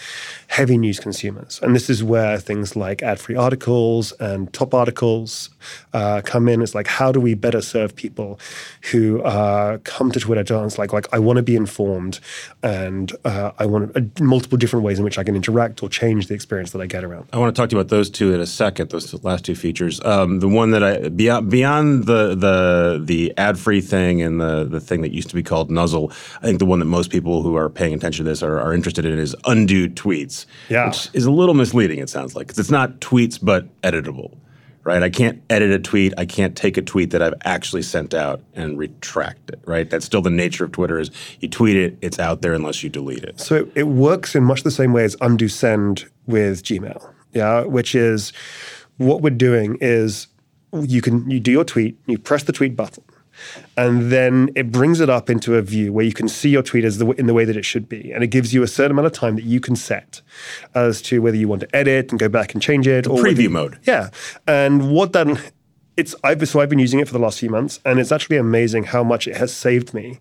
heavy 0.52 0.78
news 0.78 1.00
consumers. 1.00 1.62
And 1.64 1.74
this 1.74 1.90
is 1.90 2.04
where 2.04 2.38
things 2.38 2.76
like 2.76 3.02
ad 3.02 3.22
free 3.22 3.38
articles 3.38 4.12
and 4.20 4.52
top 4.52 4.74
articles 4.74 5.50
uh, 5.94 6.22
come 6.26 6.50
in. 6.50 6.62
It's 6.62 6.76
like, 6.76 6.88
how 6.88 7.10
do 7.14 7.22
we 7.22 7.36
better 7.36 7.62
serve 7.62 7.96
people 7.96 8.38
who 8.92 9.22
uh, 9.22 9.78
come 9.86 10.12
to 10.12 10.20
Twitter 10.20 10.44
to 10.44 10.60
us 10.60 10.78
like, 10.78 10.92
like, 10.92 11.08
I 11.14 11.20
want 11.20 11.38
to 11.38 11.44
be 11.44 11.56
informed 11.56 12.20
and 12.62 13.14
uh, 13.24 13.52
I 13.60 13.66
want 13.66 13.96
uh, 13.96 14.02
multiple 14.22 14.58
different 14.58 14.84
ways 14.84 15.00
in 15.00 15.06
which 15.06 15.18
I 15.18 15.24
can 15.24 15.38
interact 15.38 15.82
or 15.84 15.88
change 15.88 16.28
the 16.28 16.34
experience 16.34 16.72
that 16.72 16.82
I 16.82 16.86
get 16.86 17.06
around. 17.06 17.30
I 17.32 17.38
want 17.38 17.56
to 17.56 17.60
talk 17.60 17.70
to 17.70 17.78
you 17.78 17.80
about 17.80 17.90
those 17.90 18.10
two 18.10 18.34
in 18.34 18.42
a 18.42 18.46
second. 18.46 18.90
Those 18.90 19.24
last 19.24 19.46
two 19.46 19.56
features. 19.56 20.04
Um, 20.04 20.42
the 20.42 20.50
one 20.50 20.72
that 20.72 20.84
I 20.84 21.08
beyond 21.08 21.50
beyond 21.50 22.08
the 22.08 22.36
the 22.36 23.02
the 23.02 23.34
ad 23.38 23.58
free 23.58 23.80
thing 23.80 24.22
and 24.22 24.42
the 24.42 24.66
the 24.66 24.82
thing 24.82 25.02
that 25.02 25.14
used 25.14 25.30
to 25.30 25.36
be 25.36 25.44
called 25.44 25.72
Nuzzle. 25.72 26.12
I 26.42 26.46
think 26.46 26.60
the 26.60 26.66
one 26.66 26.80
that 26.80 26.86
most 26.86 27.10
people 27.10 27.42
who 27.42 27.56
are 27.56 27.70
paying 27.70 27.94
attention 27.94 28.26
to 28.26 28.30
this 28.30 28.44
are, 28.44 28.60
are 28.60 28.74
interested 28.74 29.06
in 29.06 29.18
is 29.18 29.34
undo 29.46 29.88
tweets. 29.88 30.41
Yeah. 30.70 30.88
which 30.88 31.10
is 31.14 31.26
a 31.26 31.32
little 31.32 31.56
misleading. 31.56 32.00
It 32.00 32.10
sounds 32.10 32.36
like, 32.36 32.48
because 32.48 32.60
it's 32.60 32.72
not 32.72 33.00
tweets 33.00 33.40
but 33.42 33.68
editable. 33.82 34.38
Right, 34.84 35.04
I 35.04 35.12
can't 35.12 35.44
edit 35.52 35.70
a 35.70 35.78
tweet. 35.78 36.12
I 36.18 36.26
can't 36.26 36.56
take 36.56 36.76
a 36.76 36.82
tweet 36.82 37.12
that 37.12 37.22
I've 37.22 37.36
actually 37.44 37.84
sent 37.84 38.16
out 38.16 38.42
and 38.56 38.80
retract 38.80 39.52
it. 39.52 39.62
Right, 39.66 39.88
that's 39.88 40.08
still 40.08 40.24
the 40.24 40.32
nature 40.32 40.66
of 40.66 40.72
Twitter. 40.72 40.98
Is 40.98 41.12
you 41.40 41.48
tweet 41.50 41.78
it, 41.78 42.00
it's 42.02 42.18
out 42.18 42.42
there 42.42 42.54
unless 42.54 42.82
you 42.82 42.90
delete 42.90 43.24
it. 43.24 43.40
So 43.40 43.58
it, 43.58 43.72
it 43.76 43.84
works 43.84 44.34
in 44.34 44.44
much 44.44 44.64
the 44.64 44.72
same 44.72 44.92
way 44.92 45.04
as 45.04 45.16
undo 45.22 45.48
send 45.48 46.10
with 46.26 46.64
Gmail. 46.64 47.14
Yeah, 47.32 47.62
which 47.62 47.94
is 47.94 48.34
what 48.98 49.22
we're 49.22 49.30
doing 49.30 49.78
is 49.82 50.26
you 50.74 51.02
can 51.02 51.30
you 51.30 51.40
do 51.40 51.52
your 51.52 51.64
tweet, 51.64 52.00
you 52.08 52.18
press 52.18 52.44
the 52.44 52.54
tweet 52.54 52.76
button, 52.76 53.04
and 53.78 54.12
then 54.12 54.50
it 54.56 54.72
brings 54.72 55.00
it 55.00 55.10
up 55.10 55.30
into 55.30 55.56
a 55.56 55.62
view 55.62 55.92
where 55.94 56.06
you 56.06 56.14
can 56.14 56.28
see 56.28 56.50
your 56.50 56.64
tweet 56.64 56.84
as 56.84 56.98
the, 56.98 57.10
in 57.12 57.28
the 57.28 57.34
way 57.34 57.46
that 57.46 57.58
it 57.58 57.66
should 57.66 57.88
be, 57.90 58.12
and 58.12 58.24
it 58.24 58.28
gives 58.28 58.54
you 58.54 58.64
a 58.64 58.68
certain 58.68 58.92
amount 58.92 59.08
of 59.08 59.14
time 59.14 59.36
that 59.36 59.46
you 59.46 59.60
can 59.60 59.76
set 59.76 60.22
as 60.76 61.02
to 61.04 61.22
whether 61.22 61.38
you 61.38 61.48
want 61.48 61.62
to 61.62 61.76
edit 61.76 62.12
and 62.12 62.20
go 62.20 62.30
back 62.30 62.54
and 62.54 62.62
change 62.62 62.88
it 62.88 63.08
or 63.08 63.20
preview 63.20 63.44
you- 63.44 63.50
mode. 63.50 63.80
Yeah, 63.84 64.10
and 64.48 64.92
what 64.92 65.14
that 65.14 65.52
it's 65.98 66.16
I've 66.24 66.48
so 66.48 66.60
I've 66.60 66.70
been 66.70 66.80
using 66.80 67.00
it 67.00 67.08
for 67.08 67.14
the 67.14 67.20
last 67.20 67.40
few 67.40 67.50
months, 67.50 67.80
and 67.86 68.00
it's 68.00 68.12
actually 68.12 68.38
amazing 68.38 68.86
how 68.86 69.04
much 69.04 69.28
it 69.28 69.38
has 69.38 69.54
saved 69.54 69.94
me 69.94 70.20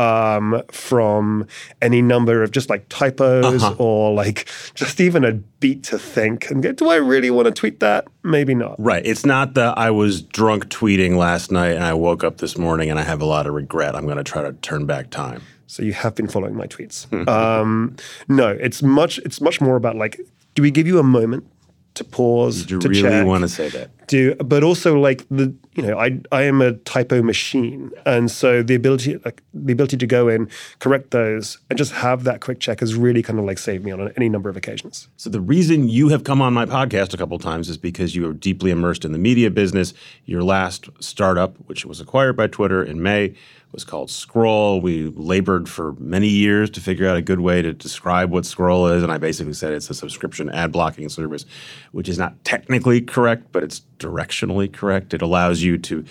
um, 0.00 0.62
from 0.70 1.46
any 1.82 2.00
number 2.00 2.42
of 2.42 2.50
just 2.50 2.70
like 2.70 2.88
typos 2.88 3.62
Uh-huh. 3.62 3.74
or 3.78 4.14
like 4.14 4.48
just 4.74 5.00
even 5.00 5.24
a 5.24 5.32
beat 5.32 5.82
to 5.84 5.98
think 5.98 6.50
and 6.50 6.62
go, 6.62 6.72
do 6.72 6.88
I 6.88 6.96
really 6.96 7.30
want 7.30 7.46
to 7.46 7.52
tweet 7.52 7.80
that? 7.80 8.06
Maybe 8.22 8.54
not. 8.54 8.76
Right. 8.78 9.04
It's 9.04 9.26
not 9.26 9.54
that 9.54 9.76
I 9.76 9.90
was 9.90 10.22
drunk 10.22 10.68
tweeting 10.68 11.16
last 11.16 11.50
night 11.52 11.72
and 11.72 11.84
I 11.84 11.94
woke 11.94 12.24
up 12.24 12.38
this 12.38 12.56
morning 12.56 12.90
and 12.90 12.98
I 12.98 13.02
have 13.02 13.20
a 13.20 13.26
lot 13.26 13.46
of 13.46 13.54
regret. 13.54 13.94
I'm 13.94 14.04
going 14.04 14.16
to 14.16 14.24
try 14.24 14.42
to 14.42 14.52
turn 14.54 14.86
back 14.86 15.10
time. 15.10 15.42
So 15.66 15.82
you 15.82 15.92
have 15.92 16.14
been 16.14 16.28
following 16.28 16.56
my 16.56 16.66
tweets. 16.66 17.06
um, 17.28 17.96
no, 18.28 18.48
it's 18.48 18.82
much. 18.82 19.18
It's 19.18 19.40
much 19.40 19.60
more 19.60 19.76
about 19.76 19.96
like, 19.96 20.18
do 20.54 20.62
we 20.62 20.70
give 20.70 20.86
you 20.86 20.98
a 20.98 21.02
moment 21.04 21.44
to 21.94 22.04
pause 22.04 22.66
to 22.66 22.78
really 22.78 23.02
check? 23.02 23.26
want 23.26 23.42
to 23.42 23.48
say 23.48 23.68
that? 23.70 23.90
do 24.10 24.34
but 24.36 24.64
also 24.64 24.98
like 24.98 25.24
the 25.30 25.54
you 25.74 25.82
know 25.84 25.96
I 25.96 26.18
I 26.32 26.42
am 26.42 26.60
a 26.60 26.72
typo 26.72 27.22
machine 27.22 27.92
and 28.04 28.28
so 28.28 28.60
the 28.62 28.74
ability 28.74 29.18
like 29.24 29.42
the 29.54 29.72
ability 29.72 29.96
to 29.98 30.06
go 30.06 30.26
in 30.26 30.50
correct 30.80 31.12
those 31.12 31.58
and 31.70 31.78
just 31.78 31.92
have 31.92 32.24
that 32.24 32.40
quick 32.40 32.58
check 32.58 32.80
has 32.80 32.96
really 32.96 33.22
kind 33.22 33.38
of 33.38 33.44
like 33.44 33.58
saved 33.58 33.84
me 33.84 33.92
on 33.92 34.12
any 34.16 34.28
number 34.28 34.50
of 34.50 34.56
occasions. 34.56 35.08
So 35.16 35.30
the 35.30 35.40
reason 35.40 35.88
you 35.88 36.08
have 36.08 36.24
come 36.24 36.42
on 36.42 36.52
my 36.52 36.66
podcast 36.66 37.14
a 37.14 37.16
couple 37.16 37.38
times 37.38 37.68
is 37.68 37.78
because 37.78 38.16
you 38.16 38.28
are 38.28 38.32
deeply 38.32 38.72
immersed 38.72 39.04
in 39.04 39.12
the 39.12 39.18
media 39.18 39.48
business. 39.48 39.94
Your 40.24 40.42
last 40.42 40.88
startup, 40.98 41.56
which 41.66 41.86
was 41.86 42.00
acquired 42.00 42.36
by 42.36 42.48
Twitter 42.48 42.82
in 42.82 43.00
May, 43.02 43.36
was 43.72 43.84
called 43.84 44.10
Scroll. 44.10 44.80
We 44.80 45.08
labored 45.08 45.68
for 45.68 45.92
many 45.92 46.28
years 46.28 46.70
to 46.70 46.80
figure 46.80 47.08
out 47.08 47.16
a 47.16 47.22
good 47.22 47.40
way 47.40 47.62
to 47.62 47.72
describe 47.72 48.30
what 48.30 48.44
Scroll 48.44 48.88
is, 48.88 49.02
and 49.02 49.12
I 49.12 49.18
basically 49.18 49.52
said 49.52 49.72
it's 49.72 49.90
a 49.90 49.94
subscription 49.94 50.50
ad 50.50 50.72
blocking 50.72 51.08
service, 51.08 51.46
which 51.92 52.08
is 52.08 52.18
not 52.18 52.42
technically 52.44 53.00
correct, 53.00 53.52
but 53.52 53.62
it's 53.62 53.82
directionally 53.98 54.72
correct. 54.72 55.14
It 55.14 55.22
allows 55.22 55.62
you 55.62 55.78
to 55.78 56.04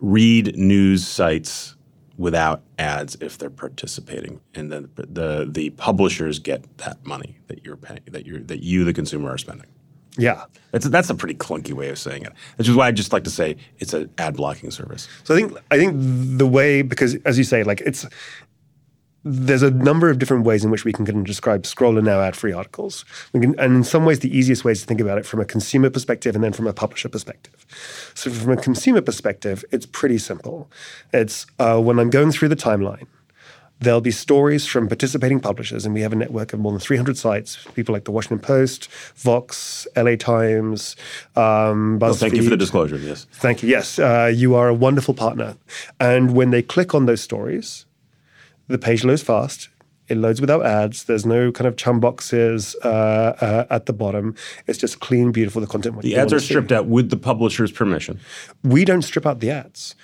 read 0.00 0.56
news 0.56 1.06
sites 1.06 1.74
without 2.18 2.62
ads 2.78 3.16
if 3.20 3.36
they're 3.36 3.50
participating, 3.50 4.40
and 4.54 4.72
then 4.72 4.88
the 4.96 5.46
the 5.48 5.70
publishers 5.70 6.38
get 6.38 6.78
that 6.78 7.04
money 7.04 7.38
that 7.48 7.64
you're 7.64 7.76
paying 7.76 8.00
that 8.06 8.26
you 8.26 8.40
that 8.40 8.62
you 8.62 8.84
the 8.84 8.94
consumer 8.94 9.30
are 9.30 9.38
spending. 9.38 9.66
Yeah. 10.16 10.44
That's 10.72 10.86
a, 10.86 10.88
that's 10.88 11.10
a 11.10 11.14
pretty 11.14 11.34
clunky 11.34 11.72
way 11.72 11.88
of 11.88 11.98
saying 11.98 12.22
it. 12.22 12.32
Which 12.56 12.68
is 12.68 12.74
why 12.74 12.88
I 12.88 12.92
just 12.92 13.12
like 13.12 13.24
to 13.24 13.30
say 13.30 13.56
it's 13.78 13.94
an 13.94 14.10
ad 14.18 14.36
blocking 14.36 14.70
service. 14.70 15.08
So 15.24 15.34
I 15.34 15.38
think 15.38 15.56
I 15.70 15.78
think 15.78 15.94
the 16.38 16.46
way 16.46 16.82
because 16.82 17.14
as 17.24 17.38
you 17.38 17.44
say, 17.44 17.62
like 17.64 17.80
it's 17.82 18.06
there's 19.28 19.62
a 19.62 19.72
number 19.72 20.08
of 20.08 20.20
different 20.20 20.44
ways 20.44 20.64
in 20.64 20.70
which 20.70 20.84
we 20.84 20.92
can 20.92 21.24
describe 21.24 21.66
scroll 21.66 21.98
and 21.98 22.06
now 22.06 22.20
ad 22.20 22.36
free 22.36 22.52
articles. 22.52 23.04
Can, 23.32 23.58
and 23.58 23.74
in 23.74 23.84
some 23.84 24.04
ways, 24.04 24.20
the 24.20 24.36
easiest 24.36 24.64
way 24.64 24.70
is 24.70 24.82
to 24.82 24.86
think 24.86 25.00
about 25.00 25.18
it 25.18 25.26
from 25.26 25.40
a 25.40 25.44
consumer 25.44 25.90
perspective 25.90 26.36
and 26.36 26.44
then 26.44 26.52
from 26.52 26.68
a 26.68 26.72
publisher 26.72 27.08
perspective. 27.08 27.66
So, 28.14 28.30
from 28.30 28.52
a 28.52 28.56
consumer 28.56 29.00
perspective, 29.00 29.64
it's 29.72 29.84
pretty 29.84 30.18
simple. 30.18 30.70
It's 31.12 31.44
uh, 31.58 31.80
when 31.80 31.98
I'm 31.98 32.10
going 32.10 32.30
through 32.30 32.50
the 32.50 32.56
timeline, 32.56 33.08
there'll 33.80 34.00
be 34.00 34.10
stories 34.10 34.66
from 34.66 34.88
participating 34.88 35.40
publishers, 35.40 35.84
and 35.84 35.94
we 35.94 36.00
have 36.00 36.12
a 36.12 36.16
network 36.16 36.52
of 36.52 36.60
more 36.60 36.72
than 36.72 36.80
300 36.80 37.16
sites. 37.16 37.58
People 37.74 37.92
like 37.92 38.04
the 38.04 38.10
Washington 38.10 38.38
Post, 38.38 38.88
Vox, 39.16 39.86
LA 39.96 40.16
Times, 40.16 40.96
um, 41.34 41.98
BuzzFeed. 41.98 42.00
Well, 42.00 42.14
thank 42.14 42.34
you 42.34 42.42
for 42.42 42.50
the 42.50 42.56
disclosure. 42.56 42.96
Yes. 42.96 43.26
Thank 43.32 43.62
you. 43.62 43.68
Yes, 43.68 43.98
uh, 43.98 44.32
you 44.34 44.54
are 44.54 44.68
a 44.68 44.74
wonderful 44.74 45.14
partner. 45.14 45.56
And 46.00 46.34
when 46.34 46.50
they 46.50 46.62
click 46.62 46.94
on 46.94 47.06
those 47.06 47.20
stories, 47.20 47.86
the 48.68 48.78
page 48.78 49.04
loads 49.04 49.22
fast. 49.22 49.68
It 50.08 50.16
loads 50.16 50.40
without 50.40 50.64
ads. 50.64 51.04
There's 51.04 51.26
no 51.26 51.50
kind 51.50 51.66
of 51.66 51.76
chum 51.76 51.98
boxes 51.98 52.76
uh, 52.84 52.88
uh, 53.40 53.66
at 53.70 53.86
the 53.86 53.92
bottom. 53.92 54.36
It's 54.68 54.78
just 54.78 55.00
clean, 55.00 55.32
beautiful. 55.32 55.60
The 55.60 55.66
content. 55.66 56.00
The 56.00 56.16
ads 56.16 56.32
are 56.32 56.38
stripped 56.38 56.70
out 56.70 56.86
with 56.86 57.10
the 57.10 57.16
publisher's 57.16 57.72
permission. 57.72 58.20
We 58.62 58.84
don't 58.84 59.02
strip 59.02 59.26
out 59.26 59.40
the 59.40 59.50
ads. 59.50 59.96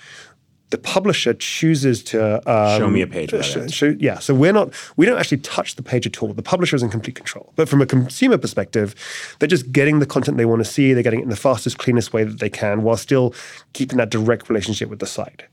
The 0.73 0.79
publisher 0.79 1.35
chooses 1.35 2.03
to 2.05 2.37
um, 2.51 2.79
show 2.79 2.89
me 2.89 3.03
a 3.03 3.05
page. 3.05 3.31
Show, 3.71 3.95
yeah, 3.99 4.17
so 4.17 4.33
we're 4.33 4.51
not. 4.51 4.73
We 4.97 5.05
don't 5.05 5.19
actually 5.19 5.37
touch 5.37 5.75
the 5.75 5.83
page 5.83 6.07
at 6.07 6.23
all. 6.23 6.33
The 6.33 6.41
publisher 6.41 6.75
is 6.75 6.81
in 6.81 6.89
complete 6.89 7.13
control. 7.13 7.53
But 7.55 7.69
from 7.69 7.79
a 7.79 7.85
consumer 7.85 8.39
perspective, 8.39 8.95
they're 9.37 9.47
just 9.47 9.71
getting 9.71 9.99
the 9.99 10.07
content 10.07 10.37
they 10.37 10.45
want 10.45 10.65
to 10.65 10.71
see. 10.71 10.93
They're 10.93 11.03
getting 11.03 11.19
it 11.19 11.23
in 11.25 11.29
the 11.29 11.35
fastest, 11.35 11.77
cleanest 11.77 12.11
way 12.11 12.23
that 12.23 12.39
they 12.39 12.49
can, 12.49 12.81
while 12.81 12.97
still 12.97 13.35
keeping 13.73 13.99
that 13.99 14.09
direct 14.09 14.49
relationship 14.49 14.89
with 14.89 14.97
the 14.97 15.05
site. 15.05 15.43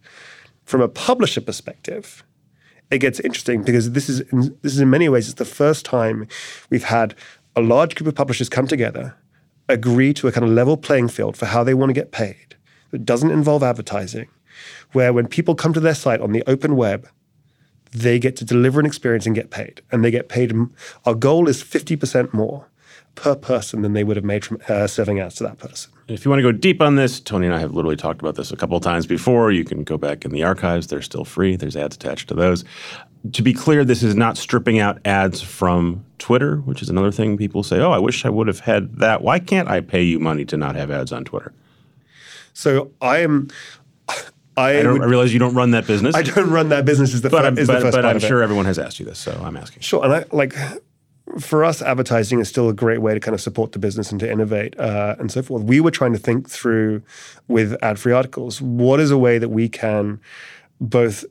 From 0.65 0.81
a 0.81 0.89
publisher 0.89 1.43
perspective, 1.43 2.25
it 2.91 3.01
gets 3.01 3.21
interesting 3.21 3.63
because 3.63 3.91
this 3.91 4.09
is 4.09 4.21
in, 4.21 4.57
this 4.63 4.73
is 4.73 4.81
in 4.81 4.89
many 4.89 5.11
ways 5.11 5.29
it's 5.29 5.39
the 5.39 5.45
first 5.45 5.85
time 5.85 6.29
we've 6.71 6.85
had 6.85 7.15
a 7.55 7.61
large 7.61 7.95
group 7.95 8.09
of 8.09 8.15
publishers 8.15 8.49
come 8.49 8.67
together, 8.67 9.15
agree 9.69 10.15
to 10.15 10.29
a 10.29 10.33
kind 10.33 10.47
of 10.47 10.51
level 10.51 10.79
playing 10.79 11.09
field 11.09 11.37
for 11.37 11.45
how 11.45 11.63
they 11.63 11.75
want 11.75 11.91
to 11.91 11.95
get 11.95 12.11
paid 12.11 12.57
that 12.91 13.05
doesn't 13.05 13.31
involve 13.31 13.63
advertising, 13.63 14.27
where 14.93 15.13
when 15.13 15.27
people 15.27 15.55
come 15.55 15.73
to 15.73 15.81
their 15.81 15.95
site 15.95 16.21
on 16.21 16.33
the 16.33 16.43
open 16.47 16.77
web, 16.77 17.09
they 17.93 18.19
get 18.19 18.37
to 18.37 18.45
deliver 18.45 18.81
an 18.81 18.87
experience 18.87 19.27
and 19.27 19.35
get 19.35 19.51
paid, 19.51 19.83
and 19.91 20.05
they 20.05 20.11
get 20.11 20.29
paid. 20.29 20.53
Our 21.05 21.15
goal 21.15 21.49
is 21.49 21.63
fifty 21.63 21.97
percent 21.97 22.33
more 22.33 22.67
per 23.15 23.35
person 23.35 23.83
than 23.83 23.93
they 23.93 24.05
would 24.05 24.17
have 24.17 24.25
made 24.25 24.45
from 24.45 24.59
uh, 24.69 24.87
serving 24.87 25.19
ads 25.19 25.35
to 25.37 25.45
that 25.45 25.59
person. 25.59 25.93
If 26.07 26.25
you 26.25 26.31
want 26.31 26.39
to 26.39 26.43
go 26.43 26.53
deep 26.53 26.81
on 26.81 26.97
this, 26.97 27.21
Tony 27.21 27.47
and 27.47 27.55
I 27.55 27.59
have 27.59 27.73
literally 27.73 27.97
talked 27.97 28.21
about 28.21 28.37
this 28.37 28.51
a 28.53 28.57
couple 28.57 28.77
of 28.77 28.83
times 28.83 29.07
before. 29.07 29.53
You 29.53 29.65
can 29.65 29.85
go 29.85 29.99
back 29.99 30.25
in 30.25 30.31
the 30.31 30.43
archives; 30.43 30.87
they're 30.87 31.03
still 31.03 31.25
free. 31.25 31.57
There's 31.57 31.77
ads 31.77 31.97
attached 31.97 32.29
to 32.29 32.35
those. 32.35 32.65
To 33.33 33.43
be 33.43 33.53
clear, 33.53 33.85
this 33.85 34.03
is 34.03 34.15
not 34.15 34.39
stripping 34.39 34.79
out 34.79 34.99
ads 35.05 35.43
from 35.43 36.05
Twitter, 36.19 36.57
which 36.59 36.83
is 36.83 36.89
another 36.89 37.13
thing 37.13 37.37
people 37.37 37.63
say. 37.63 37.79
Oh, 37.79 37.91
I 37.91 37.99
wish 37.99 38.25
I 38.25 38.31
would 38.31 38.47
have 38.47 38.61
had 38.61 38.97
that. 38.97 39.23
Why 39.23 39.39
can't 39.39 39.69
I 39.69 39.81
pay 39.81 40.03
you 40.03 40.19
money 40.19 40.45
to 40.47 40.57
not 40.57 40.75
have 40.75 40.91
ads 40.91 41.13
on 41.13 41.25
Twitter? 41.25 41.53
So 42.55 42.91
I 43.01 43.19
am. 43.19 43.49
I, 44.61 44.81
I, 44.81 44.93
would, 44.93 45.03
I, 45.03 45.07
realize 45.07 45.33
you 45.33 45.39
don't 45.39 45.55
run 45.55 45.73
that 45.73 45.87
business. 45.87 46.15
I 46.15 46.23
don't 46.23 46.51
run 46.51 46.69
that 46.71 46.85
business. 46.85 47.15
Is 47.15 47.23
the, 47.23 47.31
but, 47.31 47.59
is 47.59 47.67
but, 47.67 47.75
the 47.75 47.81
first 47.81 47.97
but 47.97 48.05
I'm 48.05 48.19
sure 48.19 48.41
it. 48.41 48.45
everyone 48.45 48.67
has 48.67 48.79
asked 48.79 49.01
you 49.01 49.07
this, 49.07 49.19
so 49.19 49.33
I'm 49.43 49.57
asking. 49.57 49.83
Sure, 49.83 50.05
and 50.05 50.13
I 50.13 50.25
like 50.33 50.55
for 51.39 51.65
us, 51.65 51.81
advertising 51.83 52.41
is 52.41 52.49
still 52.49 52.69
a 52.69 52.73
great 52.73 53.01
way 53.01 53.15
to 53.15 53.21
kind 53.21 53.35
of 53.35 53.41
support 53.41 53.73
the 53.73 53.79
business 53.79 54.11
and 54.11 54.19
to 54.21 54.31
innovate 54.31 54.79
uh, 54.79 55.17
and 55.19 55.31
so 55.31 55.43
forth. 55.43 55.63
We 55.63 55.81
were 55.81 55.91
trying 55.91 56.13
to 56.13 56.19
think 56.19 56.49
through 56.49 57.03
with 57.49 57.77
ad-free 57.83 58.13
articles 58.13 58.61
what 58.61 59.01
is 59.01 59.11
a 59.11 59.19
way 59.19 59.39
that 59.39 59.51
we 59.51 59.69
can 59.69 60.21
both 60.81 61.25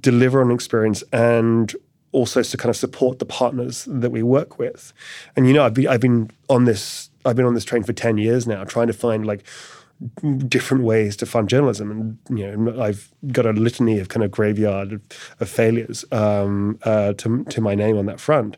deliver 0.00 0.40
on 0.40 0.50
experience 0.50 1.04
and 1.12 1.74
also 2.12 2.42
to 2.42 2.56
kind 2.56 2.70
of 2.70 2.76
support 2.76 3.18
the 3.18 3.26
partners 3.26 3.86
that 3.88 4.10
we 4.10 4.22
work 4.22 4.58
with. 4.58 4.92
And 5.36 5.46
you 5.46 5.52
know, 5.52 5.64
I've 5.64 5.74
been, 5.74 5.88
I've 5.88 6.00
been 6.00 6.30
on 6.48 6.64
this 6.64 7.10
I've 7.26 7.36
been 7.36 7.46
on 7.46 7.54
this 7.54 7.64
train 7.64 7.82
for 7.82 7.92
ten 7.92 8.18
years 8.18 8.46
now, 8.46 8.64
trying 8.64 8.86
to 8.86 8.92
find 8.92 9.26
like 9.26 9.44
different 10.48 10.84
ways 10.84 11.16
to 11.16 11.26
fund 11.26 11.48
journalism. 11.48 11.90
And 11.90 12.38
you 12.38 12.56
know, 12.56 12.82
I've 12.82 13.12
got 13.28 13.46
a 13.46 13.52
litany 13.52 13.98
of 13.98 14.08
kind 14.08 14.24
of 14.24 14.30
graveyard 14.30 14.92
of, 14.92 15.02
of 15.40 15.48
failures 15.48 16.04
um, 16.12 16.78
uh, 16.82 17.14
to 17.14 17.44
to 17.44 17.60
my 17.60 17.74
name 17.74 17.98
on 17.98 18.06
that 18.06 18.20
front. 18.20 18.56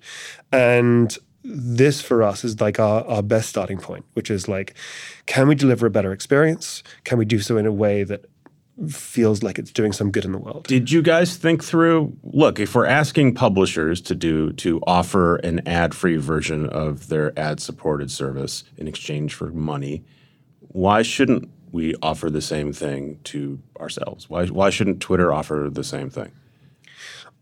And 0.53 1.17
this 1.45 2.00
for 2.00 2.23
us 2.23 2.45
is 2.45 2.61
like 2.61 2.81
our, 2.81 3.05
our 3.05 3.23
best 3.23 3.49
starting 3.49 3.79
point, 3.79 4.05
which 4.15 4.31
is 4.31 4.49
like, 4.49 4.75
can 5.26 5.47
we 5.47 5.55
deliver 5.55 5.87
a 5.87 5.91
better 5.91 6.12
experience? 6.12 6.83
Can 7.05 7.19
we 7.19 7.25
do 7.25 7.38
so 7.38 7.57
in 7.57 7.67
a 7.67 7.73
way 7.73 8.03
that 8.03 8.25
feels 8.88 9.43
like 9.43 9.59
it's 9.59 9.73
doing 9.73 9.93
some 9.93 10.11
good 10.11 10.25
in 10.25 10.33
the 10.33 10.38
world. 10.38 10.67
Did 10.67 10.91
you 10.91 11.00
guys 11.00 11.37
think 11.37 11.65
through 11.65 12.15
look, 12.23 12.61
if 12.61 12.75
we're 12.75 12.87
asking 12.87 13.35
publishers 13.35 14.00
to 14.03 14.15
do 14.15 14.53
to 14.55 14.81
offer 14.87 15.37
an 15.37 15.67
ad-free 15.67 16.17
version 16.17 16.67
of 16.69 17.09
their 17.09 17.38
ad-supported 17.38 18.11
service 18.11 18.65
in 18.76 18.87
exchange 18.87 19.35
for 19.35 19.50
money, 19.50 20.05
why 20.76 21.00
shouldn't 21.00 21.49
we 21.73 21.95
offer 22.02 22.28
the 22.28 22.42
same 22.42 22.71
thing 22.71 23.18
to 23.25 23.59
ourselves? 23.80 24.28
Why, 24.28 24.45
why 24.47 24.68
shouldn't 24.68 25.00
Twitter 25.00 25.33
offer 25.33 25.71
the 25.73 25.83
same 25.83 26.11
thing? 26.11 26.33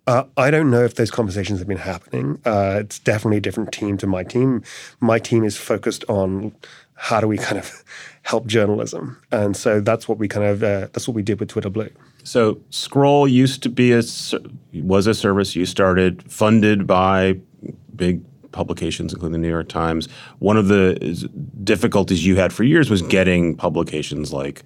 Uh, 0.07 0.25
I 0.37 0.53
don't 0.53 0.71
know 0.71 0.85
if 0.85 0.95
those 0.95 1.11
conversations 1.11 1.59
have 1.59 1.67
been 1.67 1.79
happening. 1.79 2.41
Uh, 2.45 2.77
it's 2.79 3.01
definitely 3.01 3.39
a 3.39 3.41
different 3.41 3.73
team 3.73 3.99
to 3.99 4.07
my 4.07 4.23
team. 4.23 4.63
My 5.01 5.19
team 5.19 5.43
is 5.43 5.57
focused 5.57 6.05
on 6.09 6.55
how 6.95 7.21
do 7.21 7.27
we 7.27 7.37
kind 7.37 7.59
of 7.59 7.83
help 8.23 8.47
journalism, 8.47 9.21
and 9.33 9.57
so 9.57 9.81
that's 9.81 10.09
what 10.09 10.19
we 10.19 10.29
kind 10.29 10.47
of 10.47 10.63
uh, 10.63 10.89
that's 10.93 11.09
what 11.09 11.15
we 11.17 11.23
did 11.23 11.41
with 11.41 11.49
Twitter 11.49 11.71
Blue. 11.71 11.91
So 12.23 12.61
Scroll 12.71 13.27
used 13.27 13.65
to 13.65 13.69
be 13.69 13.93
a 13.93 14.03
was 14.75 15.07
a 15.09 15.15
service 15.15 15.57
you 15.57 15.67
started, 15.67 16.31
funded 16.31 16.87
by 16.87 17.41
big 17.97 18.23
publications, 18.55 19.13
including 19.13 19.33
the 19.33 19.47
New 19.47 19.53
York 19.53 19.69
Times. 19.69 20.09
One 20.39 20.57
of 20.57 20.69
the 20.69 21.29
difficulties 21.63 22.25
you 22.25 22.37
had 22.37 22.53
for 22.53 22.65
years 22.65 22.89
was 22.89 23.03
getting 23.03 23.55
publications 23.57 24.33
like 24.33 24.63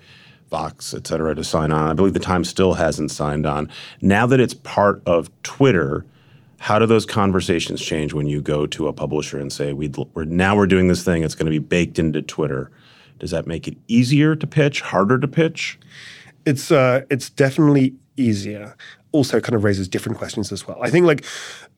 Vox, 0.50 0.94
et 0.94 1.06
cetera, 1.06 1.34
to 1.34 1.42
sign 1.42 1.72
on. 1.72 1.90
I 1.90 1.94
believe 1.94 2.14
the 2.14 2.20
Times 2.20 2.48
still 2.48 2.74
hasn't 2.74 3.10
signed 3.10 3.46
on. 3.46 3.68
Now 4.00 4.26
that 4.26 4.38
it's 4.38 4.54
part 4.54 5.02
of 5.04 5.30
Twitter, 5.42 6.06
how 6.58 6.78
do 6.78 6.86
those 6.86 7.06
conversations 7.06 7.80
change 7.80 8.14
when 8.14 8.26
you 8.26 8.40
go 8.40 8.66
to 8.66 8.88
a 8.88 8.92
publisher 8.92 9.38
and 9.38 9.52
say, 9.52 9.72
we 9.72 9.92
are 10.16 10.24
now 10.24 10.56
we're 10.56 10.66
doing 10.66 10.88
this 10.88 11.04
thing, 11.04 11.22
it's 11.22 11.34
going 11.34 11.46
to 11.46 11.50
be 11.50 11.58
baked 11.58 11.98
into 11.98 12.22
Twitter? 12.22 12.70
Does 13.18 13.30
that 13.32 13.46
make 13.46 13.66
it 13.66 13.76
easier 13.88 14.36
to 14.36 14.46
pitch, 14.46 14.80
harder 14.80 15.18
to 15.18 15.28
pitch? 15.28 15.78
It's 16.46 16.70
uh, 16.70 17.02
it's 17.10 17.30
definitely 17.30 17.94
easier. 18.16 18.76
Also, 19.12 19.40
kind 19.40 19.54
of 19.54 19.64
raises 19.64 19.88
different 19.88 20.18
questions 20.18 20.52
as 20.52 20.66
well. 20.66 20.78
I 20.82 20.90
think, 20.90 21.06
like 21.06 21.24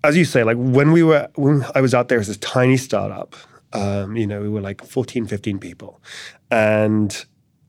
as 0.03 0.17
you 0.17 0.25
say, 0.25 0.43
like 0.43 0.57
when 0.57 0.93
we 0.93 1.03
were 1.03 1.29
when 1.37 1.65
I 1.75 1.81
was 1.81 1.95
out 1.95 2.09
there 2.09 2.19
as 2.19 2.27
this 2.27 2.37
tiny 2.39 2.77
startup, 2.77 3.37
um, 3.73 4.17
you 4.17 4.27
know, 4.27 4.41
we 4.41 4.49
were 4.49 4.61
like 4.61 4.85
14, 4.85 5.27
15 5.27 5.59
people, 5.59 6.01
and 6.51 7.25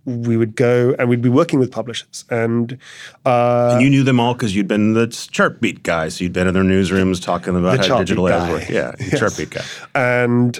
we 0.05 0.35
would 0.35 0.55
go 0.55 0.95
and 0.97 1.09
we'd 1.09 1.21
be 1.21 1.29
working 1.29 1.59
with 1.59 1.71
publishers. 1.71 2.25
And, 2.29 2.77
uh, 3.25 3.71
and 3.73 3.83
you 3.83 3.89
knew 3.89 4.03
them 4.03 4.19
all 4.19 4.33
because 4.33 4.55
you'd 4.55 4.67
been 4.67 4.93
the 4.93 5.07
Chartbeat 5.07 5.83
guy. 5.83 6.09
So 6.09 6.23
you'd 6.23 6.33
been 6.33 6.47
in 6.47 6.53
their 6.53 6.63
newsrooms 6.63 7.21
talking 7.21 7.55
about 7.55 7.85
how 7.85 7.99
digital 7.99 8.27
ads 8.27 8.51
work 8.51 8.69
yeah 8.69 8.95
yes. 8.99 9.19
Chartbeat 9.19 9.51
guy. 9.51 9.63
And 9.93 10.59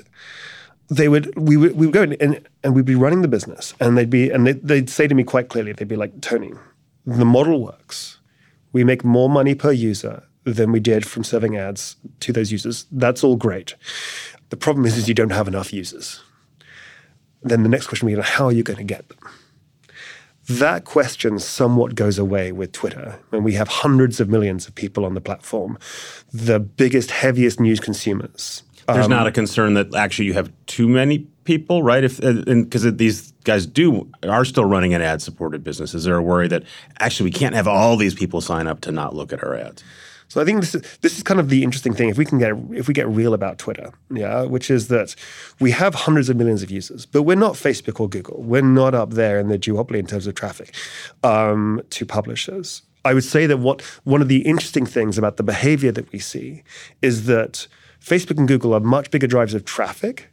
they 0.90 1.08
would 1.08 1.34
we 1.38 1.58
would 1.58 1.76
we 1.76 1.88
would 1.88 1.94
go 1.94 2.04
and, 2.04 2.48
and 2.64 2.76
we'd 2.76 2.86
be 2.86 2.96
running 2.96 3.22
the 3.22 3.28
business. 3.28 3.74
And 3.80 3.98
they'd 3.98 4.10
be 4.10 4.30
and 4.30 4.46
they'd, 4.46 4.62
they'd 4.62 4.90
say 4.90 5.08
to 5.08 5.16
me 5.16 5.24
quite 5.24 5.50
clearly 5.50 5.74
they'd 5.74 5.88
be 5.88 5.96
like 5.96 6.22
Tony 6.22 6.52
the 7.06 7.26
model 7.26 7.64
works 7.64 8.20
we 8.74 8.84
make 8.84 9.04
more 9.04 9.30
money 9.30 9.56
per 9.56 9.72
user 9.72 10.24
than 10.44 10.72
we 10.72 10.80
did 10.80 11.06
from 11.06 11.24
serving 11.24 11.56
ads 11.58 11.96
to 12.20 12.34
those 12.34 12.52
users 12.52 12.86
that's 12.92 13.24
all 13.24 13.36
great 13.36 13.76
the 14.50 14.58
problem 14.58 14.86
is, 14.86 14.98
is 14.98 15.08
you 15.08 15.14
don't 15.14 15.32
have 15.32 15.48
enough 15.48 15.72
users 15.72 16.22
then 17.44 17.64
the 17.64 17.70
next 17.70 17.88
question 17.88 18.08
will 18.08 18.16
be 18.16 18.22
how 18.22 18.46
are 18.46 18.52
you 18.52 18.64
going 18.64 18.78
to 18.78 18.84
get 18.84 19.08
them? 19.10 19.18
That 20.48 20.86
question 20.86 21.40
somewhat 21.40 21.96
goes 21.96 22.18
away 22.18 22.52
with 22.52 22.72
Twitter 22.72 23.20
when 23.30 23.44
we 23.44 23.54
have 23.54 23.68
hundreds 23.68 24.20
of 24.20 24.28
millions 24.28 24.68
of 24.68 24.76
people 24.76 25.06
on 25.06 25.14
the 25.14 25.22
platform, 25.22 25.78
the 26.34 26.60
biggest, 26.60 27.12
heaviest 27.12 27.60
news 27.60 27.80
consumers. 27.80 28.64
There's 28.88 29.06
um, 29.06 29.12
not 29.12 29.28
a 29.28 29.32
concern 29.32 29.76
that 29.76 29.94
actually 29.96 30.26
you 30.26 30.34
have 30.34 30.52
too 30.66 30.90
many 30.90 31.20
people, 31.44 31.84
right? 31.84 32.04
If 32.04 32.20
because 32.20 32.96
these 32.96 33.31
guys 33.44 33.66
do 33.66 34.10
are 34.24 34.46
still 34.46 34.66
running 34.66 34.94
an 34.94 35.02
ad-supported 35.02 35.64
business, 35.64 35.94
is 35.94 36.04
there 36.04 36.16
a 36.16 36.22
worry 36.22 36.48
that 36.48 36.64
actually 37.00 37.30
we 37.30 37.32
can't 37.32 37.56
have 37.56 37.68
all 37.68 37.98
these 37.98 38.16
people 38.16 38.42
sign 38.42 38.68
up 38.68 38.82
to 38.82 38.92
not 38.92 39.16
look 39.16 39.34
at 39.34 39.44
our 39.44 39.56
ads? 39.56 39.84
So 40.32 40.40
I 40.40 40.46
think 40.46 40.62
this 40.62 40.74
is 40.74 40.82
this 41.02 41.18
is 41.18 41.24
kind 41.24 41.42
of 41.42 41.50
the 41.50 41.62
interesting 41.62 41.94
thing. 41.94 42.08
If 42.08 42.18
we 42.18 42.24
can 42.24 42.40
get 42.40 42.54
if 42.72 42.88
we 42.88 42.94
get 42.94 43.06
real 43.10 43.34
about 43.34 43.58
Twitter, 43.58 43.92
yeah, 44.10 44.44
which 44.44 44.72
is 44.72 44.88
that 44.88 45.14
we 45.60 45.72
have 45.72 45.94
hundreds 45.94 46.30
of 46.30 46.38
millions 46.38 46.64
of 46.64 46.72
users, 46.72 47.06
but 47.06 47.24
we're 47.24 47.36
not 47.36 47.56
Facebook 47.56 48.00
or 48.00 48.08
Google. 48.08 48.42
We're 48.42 48.62
not 48.62 48.96
up 48.96 49.10
there 49.10 49.40
in 49.40 49.50
the 49.50 49.60
duopoly 49.60 50.00
in 50.00 50.08
terms 50.08 50.28
of 50.28 50.36
traffic 50.36 50.74
um, 51.22 51.82
to 51.90 52.06
publishers. 52.06 52.82
I 53.04 53.14
would 53.14 53.26
say 53.26 53.46
that 53.46 53.58
what 53.58 53.82
one 54.06 54.22
of 54.22 54.30
the 54.30 54.48
interesting 54.48 54.86
things 54.86 55.18
about 55.18 55.36
the 55.36 55.44
behavior 55.44 55.92
that 55.92 56.10
we 56.14 56.20
see 56.20 56.64
is 57.02 57.26
that 57.26 57.68
Facebook 58.00 58.38
and 58.38 58.48
Google 58.48 58.74
are 58.74 58.80
much 58.80 59.12
bigger 59.12 59.28
drivers 59.28 59.54
of 59.54 59.66
traffic 59.66 60.31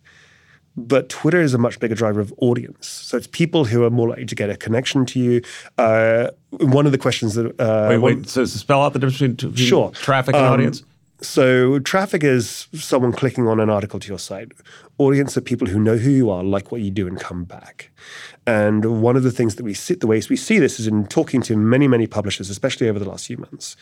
but 0.86 1.08
Twitter 1.08 1.40
is 1.40 1.54
a 1.54 1.58
much 1.58 1.80
bigger 1.80 1.94
driver 1.94 2.20
of 2.20 2.32
audience. 2.38 2.86
So 2.88 3.16
it's 3.16 3.26
people 3.26 3.64
who 3.64 3.84
are 3.84 3.90
more 3.90 4.08
likely 4.08 4.26
to 4.26 4.34
get 4.34 4.50
a 4.50 4.56
connection 4.56 5.04
to 5.06 5.18
you. 5.18 5.42
Uh, 5.76 6.30
one 6.50 6.86
of 6.86 6.92
the 6.92 6.98
questions 6.98 7.34
that 7.34 7.46
uh, 7.60 7.88
wait, 7.88 7.98
wait. 7.98 8.16
One, 8.16 8.24
so 8.24 8.44
spell 8.44 8.82
out 8.82 8.92
the 8.92 8.98
difference 8.98 9.18
between 9.42 9.54
sure. 9.54 9.90
traffic 9.90 10.34
and 10.34 10.44
um, 10.44 10.52
audience. 10.52 10.82
So 11.20 11.80
traffic 11.80 12.22
is 12.22 12.68
someone 12.74 13.12
clicking 13.12 13.48
on 13.48 13.58
an 13.58 13.68
article 13.68 13.98
to 13.98 14.08
your 14.08 14.20
site. 14.20 14.52
Audience 14.98 15.36
are 15.36 15.40
people 15.40 15.66
who 15.66 15.80
know 15.80 15.96
who 15.96 16.10
you 16.10 16.30
are, 16.30 16.44
like 16.44 16.70
what 16.70 16.80
you 16.80 16.90
do, 16.90 17.08
and 17.08 17.18
come 17.18 17.44
back. 17.44 17.90
And 18.46 19.02
one 19.02 19.16
of 19.16 19.24
the 19.24 19.30
things 19.30 19.56
that 19.56 19.64
we 19.64 19.74
see, 19.74 19.94
the 19.94 20.06
ways 20.06 20.28
we 20.28 20.36
see 20.36 20.58
this 20.58 20.78
is 20.78 20.86
in 20.86 21.06
talking 21.06 21.42
to 21.42 21.56
many, 21.56 21.88
many 21.88 22.06
publishers, 22.06 22.50
especially 22.50 22.88
over 22.88 22.98
the 22.98 23.08
last 23.08 23.26
few 23.26 23.36
months. 23.36 23.76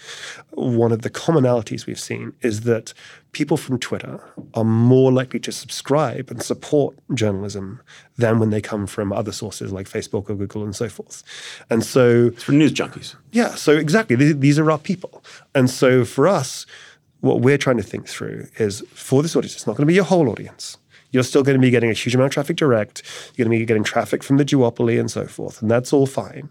One 0.51 0.93
of 0.93 1.03
the 1.03 1.11
commonalities 1.11 1.87
we've 1.87 2.01
seen 2.01 2.33
is 2.41 2.63
that 2.63 2.95
people 3.33 3.57
from 3.57 3.79
Twitter 3.79 4.19
are 4.55 4.65
more 4.65 5.13
likely 5.13 5.39
to 5.41 5.53
subscribe 5.53 6.31
and 6.31 6.43
support 6.43 6.97
journalism 7.15 7.81
than 8.17 8.39
when 8.39 8.51
they 8.51 8.63
come 8.63 8.87
from 8.87 9.13
other 9.13 9.33
sources 9.33 9.73
like 9.73 9.89
Facebook 9.89 10.31
or 10.31 10.35
Google 10.35 10.65
and 10.65 10.75
so 10.75 10.89
forth. 10.89 11.23
And 11.69 11.85
so, 11.85 12.29
it's 12.29 12.43
for 12.45 12.53
news 12.53 12.73
junkies. 12.73 13.15
Yeah. 13.31 13.55
So 13.55 13.77
exactly, 13.77 14.17
these 14.33 14.59
are 14.59 14.71
our 14.71 14.79
people. 14.79 15.23
And 15.55 15.69
so 15.69 16.05
for 16.05 16.27
us, 16.27 16.67
what 17.27 17.41
we're 17.41 17.59
trying 17.59 17.77
to 17.77 17.83
think 17.83 18.09
through 18.09 18.49
is 18.57 18.81
for 18.93 19.23
this 19.23 19.37
audience, 19.37 19.55
it's 19.55 19.67
not 19.67 19.77
going 19.77 19.83
to 19.83 19.91
be 19.91 19.95
your 19.95 20.05
whole 20.05 20.29
audience 20.29 20.79
you're 21.11 21.23
still 21.23 21.43
going 21.43 21.57
to 21.57 21.61
be 21.61 21.71
getting 21.71 21.91
a 21.91 21.95
huge 21.95 22.15
amount 22.15 22.27
of 22.27 22.35
traffic 22.35 22.57
direct. 22.57 23.03
You're 23.35 23.47
going 23.47 23.57
to 23.57 23.63
be 23.63 23.67
getting 23.67 23.85
traffic 23.85 24.23
from 24.23 24.37
the 24.37 24.45
duopoly 24.45 24.99
and 24.99 25.11
so 25.11 25.27
forth, 25.27 25.63
and 25.63 25.71
that's 25.71 25.93
all 25.93 26.07
fine. 26.07 26.49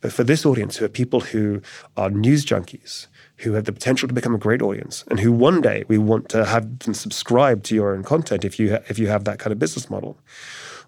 But 0.00 0.12
for 0.12 0.24
this 0.24 0.44
audience, 0.46 0.76
who 0.76 0.84
are 0.84 0.88
people 0.88 1.20
who 1.20 1.60
are 1.96 2.10
news 2.10 2.44
junkies, 2.44 3.08
who 3.38 3.54
have 3.54 3.64
the 3.64 3.72
potential 3.72 4.06
to 4.06 4.14
become 4.14 4.34
a 4.34 4.38
great 4.38 4.62
audience, 4.62 5.04
and 5.08 5.20
who 5.20 5.32
one 5.32 5.60
day 5.60 5.84
we 5.88 5.98
want 5.98 6.28
to 6.30 6.44
have 6.44 6.78
them 6.80 6.94
subscribe 6.94 7.62
to 7.64 7.74
your 7.74 7.94
own 7.94 8.02
content 8.02 8.44
if 8.44 8.60
you 8.60 8.74
ha- 8.74 8.84
if 8.88 8.98
you 8.98 9.08
have 9.08 9.24
that 9.24 9.38
kind 9.38 9.52
of 9.52 9.58
business 9.58 9.90
model, 9.90 10.18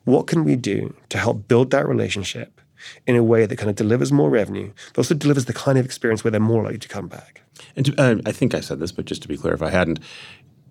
what 0.05 0.27
can 0.27 0.45
we 0.45 0.57
do 0.57 0.95
to 1.09 1.19
help 1.19 1.49
build 1.49 1.71
that 1.71 1.89
relationship 1.89 2.61
in 3.07 3.17
a 3.17 3.23
way 3.23 3.47
that 3.47 3.57
kind 3.57 3.71
of 3.71 3.77
delivers 3.77 4.13
more 4.13 4.31
revenue, 4.31 4.73
but 4.93 4.99
also 4.99 5.15
delivers 5.15 5.47
the 5.47 5.53
kind 5.53 5.79
of 5.79 5.85
experience 5.85 6.25
where 6.25 6.31
they're 6.31 6.41
more 6.41 6.63
likely 6.63 6.79
to 6.79 6.89
come 6.89 7.09
back? 7.09 7.43
And 7.77 7.87
to, 7.87 8.01
uh, 8.01 8.17
I 8.27 8.33
think 8.33 8.55
I 8.55 8.61
said 8.61 8.79
this, 8.79 8.93
but 8.93 9.05
just 9.05 9.23
to 9.23 9.29
be 9.29 9.37
clear, 9.37 9.55
if 9.55 9.63
I 9.63 9.71
hadn't, 9.71 10.01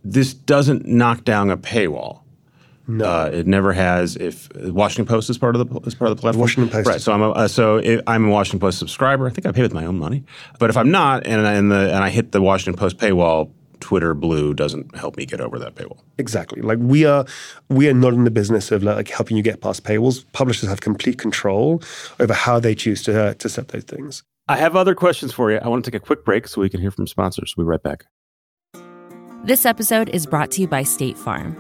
this 0.04 0.34
doesn't 0.34 0.86
knock 0.86 1.24
down 1.24 1.50
a 1.50 1.58
paywall. 1.58 2.22
No, 2.90 3.06
uh, 3.06 3.30
it 3.34 3.48
never 3.48 3.74
has. 3.74 4.16
If 4.16 4.50
Washington 4.56 5.06
Post 5.06 5.30
is 5.30 5.38
part 5.38 5.58
of 5.58 5.70
the 5.70 5.80
is 5.82 5.94
part 5.94 6.10
of 6.10 6.16
the 6.16 6.22
platform, 6.22 6.40
Washington 6.40 6.72
Post, 6.72 6.88
right? 6.88 7.02
So 7.02 7.12
I'm 7.12 7.22
a, 7.22 7.32
uh, 7.32 7.48
so 7.50 7.82
I'm 8.08 8.28
a 8.28 8.30
Washington 8.30 8.62
Post 8.62 8.80
subscriber. 8.80 9.28
I 9.28 9.30
think 9.30 9.46
I 9.46 9.52
pay 9.52 9.62
with 9.62 9.74
my 9.74 9.86
own 9.86 10.00
money. 10.00 10.24
But 10.58 10.70
if 10.70 10.78
I'm 10.78 10.90
not, 10.90 11.28
and 11.28 11.46
and 11.46 11.70
the 11.70 11.94
and 11.94 12.02
I 12.02 12.10
hit 12.10 12.32
the 12.32 12.42
Washington 12.42 12.80
Post 12.80 12.98
paywall, 12.98 13.52
Twitter 13.80 14.14
Blue 14.14 14.54
doesn't 14.54 14.96
help 14.96 15.18
me 15.18 15.26
get 15.26 15.42
over 15.42 15.60
that 15.60 15.76
paywall. 15.76 16.00
Exactly. 16.18 16.62
Like 16.62 16.80
we 16.82 17.06
are, 17.06 17.26
we 17.70 17.88
are 17.90 17.94
not 17.94 18.14
in 18.14 18.24
the 18.24 18.32
business 18.32 18.72
of 18.72 18.84
like 18.84 19.10
helping 19.10 19.38
you 19.38 19.44
get 19.44 19.62
past 19.62 19.84
paywalls. 19.84 20.26
Publishers 20.34 20.70
have 20.70 20.82
complete 20.82 21.18
control 21.18 21.82
over 22.20 22.34
how 22.34 22.60
they 22.60 22.76
choose 22.76 23.02
to 23.04 23.22
uh, 23.22 23.34
to 23.36 23.50
set 23.50 23.70
those 23.70 23.84
things. 23.84 24.24
I 24.48 24.56
have 24.58 24.76
other 24.76 24.96
questions 24.96 25.34
for 25.34 25.52
you. 25.52 25.58
I 25.58 25.68
want 25.68 25.84
to 25.84 25.92
take 25.92 26.02
a 26.02 26.06
quick 26.06 26.24
break 26.24 26.48
so 26.48 26.62
we 26.62 26.70
can 26.70 26.80
hear 26.80 26.92
from 26.92 27.06
sponsors. 27.08 27.56
We'll 27.58 27.66
be 27.66 27.70
right 27.70 27.84
back. 27.84 28.06
This 29.44 29.66
episode 29.66 30.10
is 30.10 30.26
brought 30.26 30.52
to 30.52 30.62
you 30.62 30.68
by 30.68 30.84
State 30.84 31.18
Farm. 31.18 31.56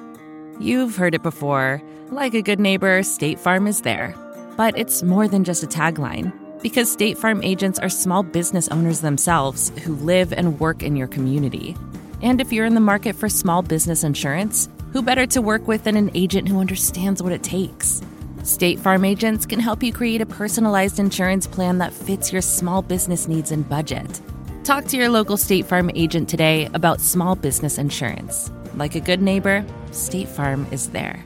You've 0.60 0.96
heard 0.96 1.14
it 1.14 1.22
before. 1.24 1.82
Like 2.10 2.34
a 2.34 2.42
good 2.42 2.60
neighbor, 2.60 3.04
State 3.04 3.40
Farm 3.40 3.68
is 3.68 3.82
there. 3.82 4.16
But 4.56 4.78
it's 4.78 5.04
more 5.04 5.28
than 5.28 5.44
just 5.44 5.64
a 5.64 5.68
tagline, 5.68 6.34
because 6.62 6.92
State 6.92 7.18
Farm 7.18 7.44
agents 7.44 7.78
are 7.78 7.90
small 7.90 8.24
business 8.24 8.68
owners 8.70 9.02
themselves 9.02 9.72
who 9.84 9.96
live 9.98 10.34
and 10.34 10.60
work 10.60 10.82
in 10.82 10.96
your 10.96 11.08
community. 11.08 11.76
And 12.22 12.42
if 12.42 12.52
you're 12.52 12.66
in 12.66 12.74
the 12.74 12.80
market 12.80 13.16
for 13.16 13.30
small 13.30 13.62
business 13.62 14.04
insurance, 14.04 14.70
who 14.92 15.02
better 15.04 15.28
to 15.28 15.42
work 15.42 15.68
with 15.68 15.84
than 15.84 15.96
an 15.96 16.10
agent 16.16 16.48
who 16.48 16.60
understands 16.60 17.22
what 17.22 17.32
it 17.32 17.44
takes? 17.44 18.02
State 18.42 18.80
Farm 18.80 19.06
agents 19.06 19.46
can 19.46 19.60
help 19.60 19.84
you 19.84 19.94
create 19.94 20.22
a 20.22 20.26
personalized 20.26 21.00
insurance 21.00 21.46
plan 21.46 21.78
that 21.78 21.94
fits 21.94 22.32
your 22.32 22.42
small 22.42 22.82
business 22.82 23.28
needs 23.28 23.52
and 23.52 23.68
budget. 23.70 24.22
Talk 24.64 24.86
to 24.86 24.98
your 24.98 25.10
local 25.10 25.38
State 25.38 25.66
Farm 25.66 25.92
agent 25.94 26.28
today 26.28 26.70
about 26.74 27.02
small 27.02 27.36
business 27.36 27.78
insurance. 27.78 28.52
Like 28.76 28.96
a 28.96 29.00
good 29.00 29.22
neighbor, 29.22 29.64
State 29.92 30.28
Farm 30.28 30.66
is 30.72 30.90
there. 30.90 31.24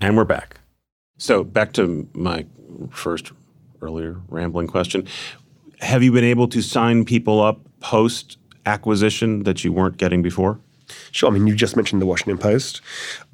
And 0.00 0.16
we're 0.16 0.24
back. 0.24 0.60
So, 1.16 1.42
back 1.42 1.72
to 1.72 2.08
my 2.14 2.46
first 2.90 3.32
earlier 3.82 4.20
rambling 4.28 4.68
question. 4.68 5.08
Have 5.80 6.04
you 6.04 6.12
been 6.12 6.24
able 6.24 6.46
to 6.48 6.62
sign 6.62 7.04
people 7.04 7.40
up 7.40 7.60
post 7.80 8.38
acquisition 8.68 9.42
that 9.44 9.64
you 9.64 9.72
weren't 9.72 9.96
getting 9.96 10.22
before? 10.22 10.60
Sure. 11.12 11.30
I 11.30 11.32
mean, 11.32 11.46
you 11.46 11.54
just 11.54 11.76
mentioned 11.76 12.02
the 12.02 12.06
Washington 12.06 12.38
Post. 12.38 12.80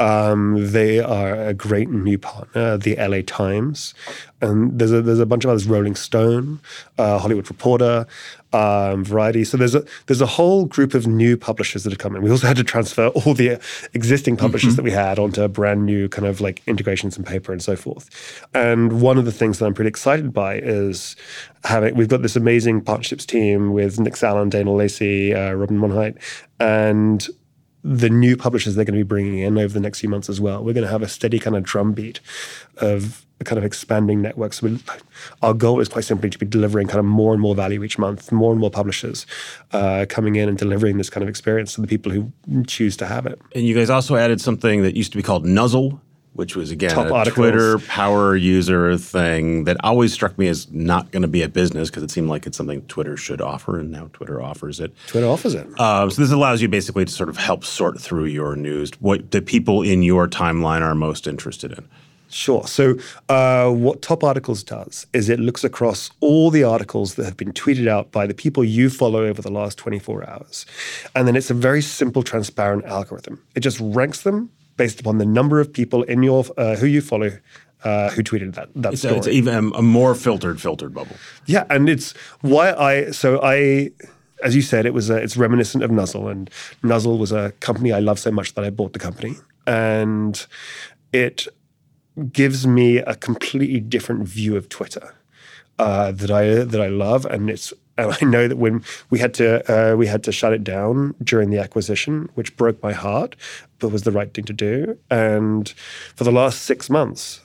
Um, 0.01 0.73
they 0.73 1.01
are 1.01 1.35
a 1.35 1.55
great 1.55 1.89
new 1.91 2.19
partner. 2.19 2.77
The 2.79 2.97
LA 2.97 3.21
Times, 3.27 3.95
and 4.41 4.79
there's 4.79 4.93
a 4.93 5.03
there's 5.03 5.21
a 5.21 5.27
bunch 5.27 5.45
of 5.45 5.51
others. 5.51 5.67
Rolling 5.67 5.95
Stone, 5.95 6.61
uh, 6.99 7.19
Hollywood 7.19 7.49
Reporter, 7.49 8.07
um, 8.53 9.05
Variety. 9.05 9.45
So 9.45 9.57
there's 9.57 9.75
a 9.75 9.85
there's 10.07 10.21
a 10.21 10.27
whole 10.27 10.67
group 10.67 10.95
of 10.95 11.07
new 11.07 11.37
publishers 11.37 11.85
that 11.85 11.91
have 11.91 11.99
come 11.99 12.15
in. 12.15 12.23
We 12.23 12.31
also 12.31 12.47
had 12.47 12.57
to 12.57 12.65
transfer 12.65 13.09
all 13.09 13.35
the 13.35 13.61
existing 13.93 14.37
publishers 14.37 14.71
mm-hmm. 14.71 14.77
that 14.77 14.83
we 14.83 14.91
had 14.93 15.19
onto 15.19 15.47
brand 15.49 15.85
new 15.85 16.09
kind 16.09 16.27
of 16.27 16.41
like 16.41 16.63
integrations 16.67 17.17
and 17.17 17.27
paper 17.27 17.53
and 17.53 17.63
so 17.63 17.77
forth. 17.77 18.47
And 18.55 19.01
one 19.01 19.19
of 19.19 19.25
the 19.25 19.33
things 19.33 19.59
that 19.59 19.67
I'm 19.67 19.75
pretty 19.75 19.89
excited 19.89 20.33
by 20.33 20.57
is 20.57 21.17
having 21.65 21.95
we've 21.95 22.09
got 22.09 22.23
this 22.23 22.37
amazing 22.37 22.83
partnerships 22.83 23.27
team 23.27 23.73
with 23.73 23.99
Nick 23.99 24.23
Allen, 24.23 24.49
Dana 24.49 24.73
Lacy, 24.73 25.35
uh, 25.35 25.53
Robin 25.53 25.79
Monheit, 25.79 26.17
and 26.61 27.27
the 27.85 28.09
new 28.09 28.35
publishers 28.37 28.75
they're 28.75 28.85
going 28.85 28.99
to 28.99 29.05
be 29.05 29.09
bringing 29.09 29.39
in 29.39 29.59
over 29.59 29.73
the 29.73 29.81
next 29.81 30.01
few 30.01 30.09
months 30.09 30.31
as 30.31 30.41
well. 30.41 30.65
We're 30.65 30.73
going 30.73 30.87
to 30.87 30.91
have 30.91 31.03
a 31.03 31.09
steady 31.09 31.39
kind 31.39 31.55
of 31.55 31.63
drumbeat 31.63 32.19
of 32.79 33.25
kind 33.45 33.59
of 33.59 33.65
expanding 33.65 34.23
networks. 34.23 34.63
Our 35.43 35.53
goal 35.53 35.81
is 35.81 35.89
quite 35.89 36.05
simply 36.05 36.31
to 36.31 36.39
be 36.39 36.47
delivering 36.47 36.87
kind 36.87 36.99
of 36.99 37.05
more 37.05 37.35
and 37.35 37.43
more 37.43 37.55
value 37.55 37.85
each 37.85 37.99
month, 37.99 38.33
more 38.33 38.53
and 38.53 38.61
more 38.61 38.71
publishers 38.71 39.27
uh, 39.73 40.07
coming 40.09 40.37
in 40.37 40.49
and 40.49 40.57
delivering 40.57 40.97
this 40.97 41.11
kind 41.11 41.23
of 41.23 41.29
experience 41.29 41.75
to 41.75 41.83
the 41.83 41.87
people 41.87 42.11
who 42.11 42.33
choose 42.67 42.97
to 42.97 43.07
have 43.07 43.27
it. 43.27 43.39
And 43.55 43.67
you 43.67 43.75
guys 43.75 43.91
also 43.91 44.17
added 44.17 44.41
something 44.41 44.83
that 44.83 44.97
used 44.97 45.13
to 45.13 45.19
be 45.19 45.23
called 45.23 45.45
Nuzzle, 45.45 46.01
which 46.35 46.57
was 46.57 46.71
again 46.71 46.91
Top 46.91 47.07
a 47.07 47.15
articles. 47.15 47.35
Twitter 47.35 47.79
power 47.79 48.37
user 48.37 48.97
thing 48.97 49.65
that 49.65 49.77
always 49.83 50.13
struck 50.13 50.37
me 50.37 50.49
as 50.49 50.71
not 50.71 51.11
going 51.11 51.23
to 51.23 51.29
be 51.29 51.43
a 51.43 51.49
business 51.49 51.91
because 51.91 52.03
it 52.03 52.11
seemed 52.11 52.29
like 52.29 52.47
it's 52.47 52.57
something 52.57 52.83
Twitter 52.83 53.17
should 53.17 53.41
offer, 53.41 53.79
and 53.79 53.91
now 53.91 54.11
Twitter 54.13 54.43
offers 54.43 54.81
it. 54.81 54.93
Twitter 55.07 55.27
offers 55.27 55.55
it. 55.55 55.67
Um, 55.81 56.11
so 56.11 56.21
this 56.21 56.33
allows 56.33 56.61
you 56.61 56.69
basically 56.69 57.05
to 57.05 57.13
sort 57.13 57.29
of 57.29 57.37
help 57.37 57.65
sort 57.65 58.01
through 58.01 58.27
your 58.27 58.57
news, 58.57 58.91
what 59.01 59.31
the 59.31 59.41
people 59.41 59.83
in 59.83 60.03
your 60.03 60.29
timeline 60.29 60.83
are 60.83 60.95
most 60.95 61.27
interested 61.27 61.73
in. 61.73 61.89
Sure. 62.29 62.67
So, 62.67 62.97
uh, 63.29 63.71
what 63.71 64.03
Top 64.03 64.25
Articles 64.25 64.65
does 64.65 65.07
is 65.13 65.29
it 65.29 65.39
looks 65.39 65.63
across 65.63 66.11
all 66.19 66.51
the 66.51 66.65
articles 66.65 67.15
that 67.15 67.25
have 67.27 67.37
been 67.37 67.53
tweeted 67.53 67.87
out 67.87 68.11
by 68.11 68.27
the 68.27 68.35
people 68.35 68.65
you 68.65 68.91
follow 68.91 69.25
over 69.25 69.41
the 69.41 69.53
last 69.53 69.79
24 69.79 70.29
hours. 70.29 70.67
And 71.15 71.29
then 71.29 71.37
it's 71.37 71.51
a 71.51 71.55
very 71.55 71.81
simple, 71.81 72.25
transparent 72.25 72.87
algorithm. 72.87 73.41
It 73.55 73.61
just 73.61 73.79
ranks 73.81 74.23
them 74.23 74.51
based 74.77 75.01
upon 75.01 75.19
the 75.19 75.27
number 75.27 75.61
of 75.61 75.73
people 75.73 76.03
in 76.05 76.23
your 76.23 76.45
uh, 76.57 76.77
who 76.77 76.87
you 76.87 77.01
follow 77.01 77.31
uh, 77.85 78.11
who 78.11 78.23
tweeted 78.23 78.55
that 78.55 78.69
that 78.75 78.95
it's 78.95 79.03
story. 79.03 79.15
A, 79.15 79.19
it's 79.19 79.29
even 79.29 79.73
a 79.75 79.83
more 79.83 80.15
filtered 80.15 80.61
filtered 80.61 80.95
bubble. 80.95 81.17
Yeah, 81.47 81.65
and 81.71 81.89
it's 81.89 82.13
why 82.41 82.73
I 82.73 83.11
so 83.11 83.41
I. 83.43 83.91
As 84.43 84.55
you 84.55 84.63
said, 84.63 84.85
it 84.85 84.93
was 84.93 85.09
a, 85.09 85.17
it's 85.17 85.39
reminiscent 85.39 85.83
of 85.83 85.91
Nuzzle, 85.91 86.29
and 86.29 86.51
Nuzzle 86.83 87.17
was 87.19 87.33
a 87.33 87.53
company 87.61 87.93
I 87.93 88.01
love 88.01 88.19
so 88.19 88.31
much 88.31 88.55
that 88.55 88.65
I 88.65 88.69
bought 88.69 88.93
the 88.93 88.99
company, 88.99 89.37
and 89.67 90.47
it 91.13 91.47
gives 92.31 92.67
me 92.67 92.99
a 92.99 93.15
completely 93.15 93.81
different 93.81 94.29
view 94.29 94.57
of 94.57 94.69
Twitter 94.69 95.15
uh, 95.79 96.13
that 96.13 96.31
I 96.31 96.65
that 96.65 96.81
I 96.81 96.89
love, 96.89 97.25
and 97.27 97.51
it's 97.51 97.73
and 97.97 98.17
I 98.21 98.25
know 98.25 98.49
that 98.49 98.57
when 98.57 98.85
we 99.11 99.19
had 99.19 99.35
to 99.35 99.93
uh, 99.93 99.97
we 99.97 100.07
had 100.07 100.25
to 100.25 100.33
shut 100.33 100.53
it 100.53 100.65
down 100.65 101.15
during 101.23 101.51
the 101.51 101.59
acquisition, 101.59 102.29
which 102.35 102.57
broke 102.57 102.83
my 102.83 102.93
heart, 102.93 103.37
but 103.79 103.91
was 103.91 104.03
the 104.03 104.13
right 104.13 104.33
thing 104.33 104.45
to 104.45 104.53
do. 104.53 104.99
And 105.11 105.69
for 106.15 106.25
the 106.25 106.33
last 106.33 106.63
six 106.63 106.91
months, 106.91 107.41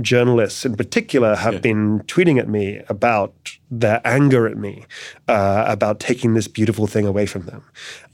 journalists 0.00 0.64
in 0.64 0.76
particular 0.76 1.36
have 1.36 1.54
yeah. 1.54 1.60
been 1.60 2.00
tweeting 2.00 2.38
at 2.38 2.48
me 2.48 2.80
about 2.88 3.56
their 3.70 4.00
anger 4.04 4.46
at 4.46 4.56
me 4.56 4.84
uh, 5.28 5.64
about 5.66 6.00
taking 6.00 6.34
this 6.34 6.48
beautiful 6.48 6.86
thing 6.86 7.06
away 7.06 7.26
from 7.26 7.42
them. 7.42 7.64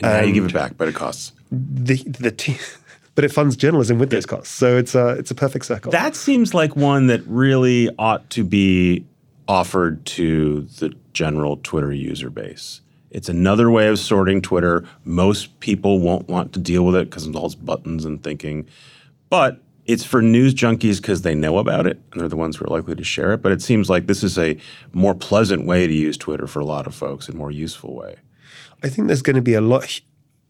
And, 0.00 0.12
and 0.12 0.20
now 0.20 0.26
you 0.26 0.34
give 0.34 0.44
it 0.46 0.52
back, 0.52 0.76
but 0.76 0.88
it 0.88 0.94
costs. 0.94 1.32
The 1.50 1.96
the 1.96 2.30
but 3.14 3.24
it 3.24 3.32
funds 3.32 3.56
journalism 3.56 3.98
with 3.98 4.10
those 4.10 4.26
costs. 4.26 4.50
So 4.50 4.76
it's 4.76 4.94
a 4.94 5.10
it's 5.10 5.30
a 5.30 5.34
perfect 5.34 5.66
circle. 5.66 5.92
That 5.92 6.16
seems 6.16 6.52
like 6.54 6.76
one 6.76 7.06
that 7.08 7.22
really 7.26 7.90
ought 7.98 8.28
to 8.30 8.44
be 8.44 9.04
offered 9.48 10.04
to 10.06 10.62
the 10.62 10.94
general 11.12 11.58
Twitter 11.62 11.92
user 11.92 12.30
base. 12.30 12.80
It's 13.10 13.28
another 13.28 13.70
way 13.70 13.86
of 13.88 13.98
sorting 13.98 14.42
Twitter. 14.42 14.84
Most 15.04 15.60
people 15.60 16.00
won't 16.00 16.28
want 16.28 16.52
to 16.54 16.58
deal 16.58 16.84
with 16.84 16.96
it 16.96 17.10
because 17.10 17.26
of 17.26 17.36
all 17.36 17.48
buttons 17.62 18.04
and 18.04 18.22
thinking. 18.22 18.66
But 19.30 19.60
it's 19.86 20.04
for 20.04 20.22
news 20.22 20.54
junkies 20.54 20.96
because 20.96 21.22
they 21.22 21.34
know 21.34 21.58
about 21.58 21.86
it 21.86 22.00
and 22.10 22.20
they're 22.20 22.28
the 22.28 22.36
ones 22.36 22.56
who 22.56 22.64
are 22.64 22.68
likely 22.68 22.96
to 22.96 23.04
share 23.04 23.32
it. 23.32 23.42
But 23.42 23.52
it 23.52 23.62
seems 23.62 23.88
like 23.88 24.06
this 24.06 24.24
is 24.24 24.38
a 24.38 24.58
more 24.92 25.14
pleasant 25.14 25.66
way 25.66 25.86
to 25.86 25.92
use 25.92 26.16
Twitter 26.16 26.46
for 26.46 26.60
a 26.60 26.64
lot 26.64 26.86
of 26.86 26.94
folks, 26.94 27.28
a 27.28 27.36
more 27.36 27.50
useful 27.50 27.94
way. 27.94 28.16
I 28.82 28.88
think 28.88 29.06
there's 29.06 29.22
going 29.22 29.36
to 29.36 29.42
be 29.42 29.54
a 29.54 29.60
lot, 29.60 30.00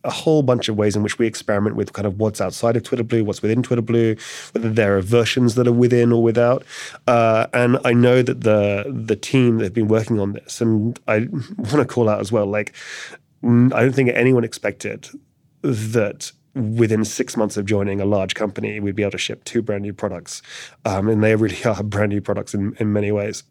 a 0.05 0.11
whole 0.11 0.43
bunch 0.43 0.69
of 0.69 0.77
ways 0.77 0.95
in 0.95 1.03
which 1.03 1.19
we 1.19 1.27
experiment 1.27 1.77
with 1.77 1.93
kind 1.93 2.07
of 2.07 2.19
what's 2.19 2.41
outside 2.41 2.77
of 2.77 2.83
Twitter 2.83 3.03
Blue, 3.03 3.25
what's 3.25 3.43
within 3.43 3.63
Twitter 3.63 3.83
Blue, 3.83 4.17
whether 4.53 4.71
there 4.71 4.97
are 4.97 5.01
versions 5.01 5.55
that 5.55 5.67
are 5.67 5.73
within 5.73 6.13
or 6.13 6.23
without. 6.23 6.65
Uh, 7.07 7.47
and 7.53 7.79
I 7.85 7.93
know 7.93 8.23
that 8.23 8.43
the 8.43 8.85
the 8.87 9.17
team 9.17 9.59
that 9.59 9.65
have 9.65 9.75
been 9.75 9.89
working 9.89 10.21
on 10.21 10.33
this, 10.33 10.61
and 10.61 10.99
I 11.09 11.19
want 11.57 11.71
to 11.71 11.87
call 11.87 12.09
out 12.09 12.21
as 12.21 12.31
well, 12.31 12.47
like 12.47 12.75
I 13.43 13.49
don't 13.83 13.95
think 13.95 14.11
anyone 14.11 14.45
expected 14.45 15.09
that 15.63 16.33
within 16.55 17.05
six 17.05 17.37
months 17.37 17.57
of 17.57 17.67
joining 17.67 18.01
a 18.01 18.05
large 18.05 18.35
company, 18.35 18.79
we'd 18.79 18.95
be 18.95 19.03
able 19.03 19.11
to 19.13 19.19
ship 19.19 19.43
two 19.45 19.61
brand 19.61 19.83
new 19.83 19.93
products. 19.93 20.41
Um, 20.85 21.09
and 21.09 21.23
they 21.23 21.35
really 21.35 21.63
are 21.65 21.83
brand 21.83 22.11
new 22.11 22.21
products 22.21 22.55
in, 22.55 22.77
in 22.79 22.93
many 22.93 23.11
ways 23.11 23.43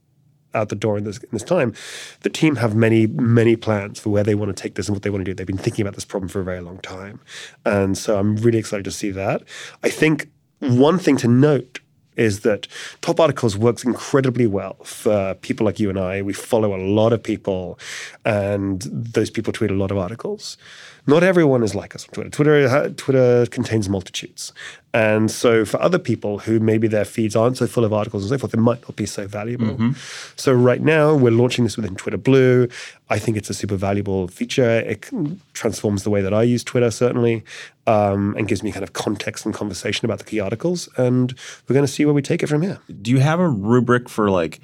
out 0.54 0.70
the 0.70 0.76
door 0.76 0.98
in 0.98 1.04
this, 1.04 1.18
in 1.18 1.30
this 1.32 1.44
time. 1.44 1.74
The 2.22 2.30
team 2.30 2.58
have 2.58 2.76
many, 2.76 3.08
many 3.08 3.56
plans 3.56 4.00
for 4.00 4.10
where 4.10 4.24
they 4.24 4.36
want 4.36 4.56
to 4.56 4.62
take 4.62 4.76
this 4.76 4.88
and 4.88 4.96
what 4.96 5.04
they 5.04 5.10
want 5.10 5.26
to 5.26 5.32
do. 5.32 5.34
They've 5.34 5.48
been 5.48 5.58
thinking 5.58 5.84
about 5.84 5.96
this 5.96 6.06
problem 6.06 6.30
for 6.30 6.40
a 6.40 6.44
very 6.44 6.62
long 6.62 6.80
time. 6.80 7.20
And 7.66 7.98
so 7.98 8.18
I'm 8.20 8.36
really 8.38 8.60
excited 8.60 8.84
to 8.86 8.92
see 8.92 9.12
that. 9.12 9.44
I 9.84 9.90
think 9.90 10.30
one 10.60 10.98
thing 10.98 11.18
to 11.18 11.28
note 11.28 11.80
is 12.16 12.42
that 12.42 12.68
top 13.02 13.20
articles 13.20 13.58
works 13.58 13.84
incredibly 13.84 14.46
well 14.46 14.76
for 14.84 15.34
people 15.36 15.66
like 15.66 15.80
you 15.80 15.90
and 15.90 16.00
I. 16.00 16.22
We 16.22 16.34
follow 16.34 16.76
a 16.76 16.82
lot 16.82 17.12
of 17.12 17.24
people, 17.24 17.80
and 18.24 18.84
those 18.84 19.32
people 19.32 19.52
tweet 19.52 19.72
a 19.72 19.74
lot 19.74 19.90
of 19.90 19.98
articles 19.98 20.58
not 21.06 21.24
everyone 21.24 21.64
is 21.64 21.76
like 21.76 21.96
us 21.96 22.08
on 22.08 22.14
Twitter. 22.14 22.30
Twitter 22.30 22.90
Twitter 22.92 23.46
contains 23.48 23.90
multitudes, 23.90 24.54
and 24.94 25.30
so 25.30 25.66
for 25.66 25.82
other 25.82 26.00
people 26.00 26.40
who 26.40 26.60
maybe 26.60 26.88
their 26.88 27.06
feeds 27.06 27.36
aren't 27.36 27.58
so 27.58 27.68
full 27.68 27.84
of 27.84 27.92
articles 27.92 28.24
and 28.24 28.30
so 28.30 28.38
forth, 28.38 28.54
it 28.54 28.58
might 28.58 28.82
not 28.84 28.96
be 28.96 29.06
so 29.06 29.28
valuable. 29.28 29.68
Mm-hmm. 29.68 29.92
So 30.36 30.54
right 30.54 30.82
now 30.82 31.16
we're 31.16 31.32
launching 31.32 31.64
this 31.64 31.76
within 31.76 31.96
Twitter 31.96 32.18
Blue. 32.18 32.68
I 33.10 33.20
think 33.20 33.38
it's 33.38 33.50
a 33.50 33.54
super 33.54 33.76
valuable 33.76 34.28
feature. 34.28 34.80
It 34.80 35.10
transforms 35.54 36.04
the 36.04 36.10
way 36.10 36.22
that 36.22 36.34
I 36.34 36.44
use 36.44 36.64
Twitter 36.64 36.92
certainly, 36.92 37.44
um, 37.88 38.36
and 38.38 38.48
gives 38.48 38.64
me 38.64 38.72
kind 38.72 38.84
of 38.84 38.94
context 38.94 39.46
and 39.46 39.54
conversation 39.54 40.06
about 40.06 40.20
the 40.20 40.26
key 40.26 40.40
articles. 40.40 40.88
And 40.98 41.34
we're 41.68 41.74
going 41.74 41.86
to 41.86 41.92
see 41.92 42.06
where 42.06 42.14
we 42.14 42.22
take 42.22 42.44
it 42.44 42.48
from 42.48 42.62
here. 42.62 42.80
Do 43.02 43.12
you 43.12 43.20
have 43.20 43.40
a 43.40 43.50
rubric 43.50 44.10
for 44.10 44.30
like? 44.30 44.62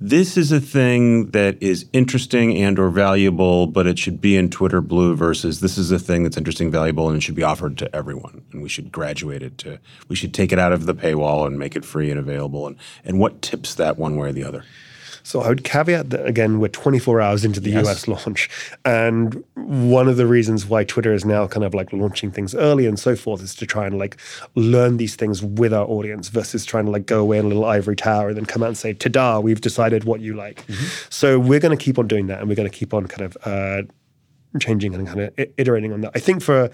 This 0.00 0.36
is 0.36 0.52
a 0.52 0.60
thing 0.60 1.30
that 1.30 1.62
is 1.62 1.86
interesting 1.92 2.56
and 2.56 2.78
or 2.78 2.90
valuable 2.90 3.66
but 3.66 3.86
it 3.86 3.98
should 3.98 4.20
be 4.20 4.36
in 4.36 4.50
twitter 4.50 4.80
blue 4.80 5.14
versus 5.16 5.60
this 5.60 5.78
is 5.78 5.90
a 5.90 5.98
thing 5.98 6.22
that's 6.22 6.36
interesting 6.36 6.70
valuable 6.70 7.08
and 7.08 7.16
it 7.16 7.22
should 7.22 7.34
be 7.34 7.42
offered 7.42 7.78
to 7.78 7.94
everyone. 7.94 8.44
And 8.52 8.62
we 8.62 8.68
should 8.68 8.92
graduate 8.92 9.42
it 9.42 9.58
to 9.58 9.78
we 10.08 10.16
should 10.16 10.34
take 10.34 10.52
it 10.52 10.58
out 10.58 10.72
of 10.72 10.86
the 10.86 10.94
paywall 10.94 11.46
and 11.46 11.58
make 11.58 11.76
it 11.76 11.84
free 11.84 12.10
and 12.10 12.18
available. 12.18 12.66
And 12.66 12.76
and 13.04 13.18
what 13.18 13.42
tips 13.42 13.74
that 13.76 13.98
one 13.98 14.16
way 14.16 14.28
or 14.28 14.32
the 14.32 14.44
other 14.44 14.64
so 15.24 15.40
I 15.40 15.48
would 15.48 15.64
caveat 15.64 16.10
that 16.10 16.26
again, 16.26 16.60
we're 16.60 16.68
24 16.68 17.20
hours 17.20 17.44
into 17.44 17.58
the 17.58 17.70
yes. 17.70 17.86
US 17.86 18.08
launch. 18.26 18.50
And 18.84 19.42
one 19.54 20.06
of 20.06 20.18
the 20.18 20.26
reasons 20.26 20.66
why 20.66 20.84
Twitter 20.84 21.14
is 21.14 21.24
now 21.24 21.46
kind 21.46 21.64
of 21.64 21.72
like 21.72 21.92
launching 21.92 22.30
things 22.30 22.54
early 22.54 22.86
and 22.86 22.98
so 22.98 23.16
forth 23.16 23.42
is 23.42 23.54
to 23.56 23.66
try 23.66 23.86
and 23.86 23.98
like 23.98 24.18
learn 24.54 24.98
these 24.98 25.16
things 25.16 25.42
with 25.42 25.72
our 25.72 25.86
audience 25.86 26.28
versus 26.28 26.66
trying 26.66 26.84
to 26.84 26.90
like 26.90 27.06
go 27.06 27.20
away 27.20 27.38
in 27.38 27.46
a 27.46 27.48
little 27.48 27.64
ivory 27.64 27.96
tower 27.96 28.28
and 28.28 28.36
then 28.36 28.44
come 28.44 28.62
out 28.62 28.68
and 28.68 28.76
say, 28.76 28.92
ta-da, 28.92 29.40
we've 29.40 29.62
decided 29.62 30.04
what 30.04 30.20
you 30.20 30.34
like. 30.34 30.66
Mm-hmm. 30.66 30.84
So 31.08 31.38
we're 31.38 31.60
going 31.60 31.76
to 31.76 31.82
keep 31.82 31.98
on 31.98 32.06
doing 32.06 32.26
that 32.26 32.40
and 32.40 32.48
we're 32.48 32.54
going 32.54 32.70
to 32.70 32.78
keep 32.78 32.92
on 32.92 33.06
kind 33.06 33.22
of 33.22 33.36
uh, 33.46 33.82
changing 34.60 34.94
and 34.94 35.06
kind 35.06 35.20
of 35.20 35.32
iterating 35.56 35.92
on 35.92 36.00
that. 36.02 36.12
I 36.14 36.18
think 36.18 36.42
for 36.42 36.68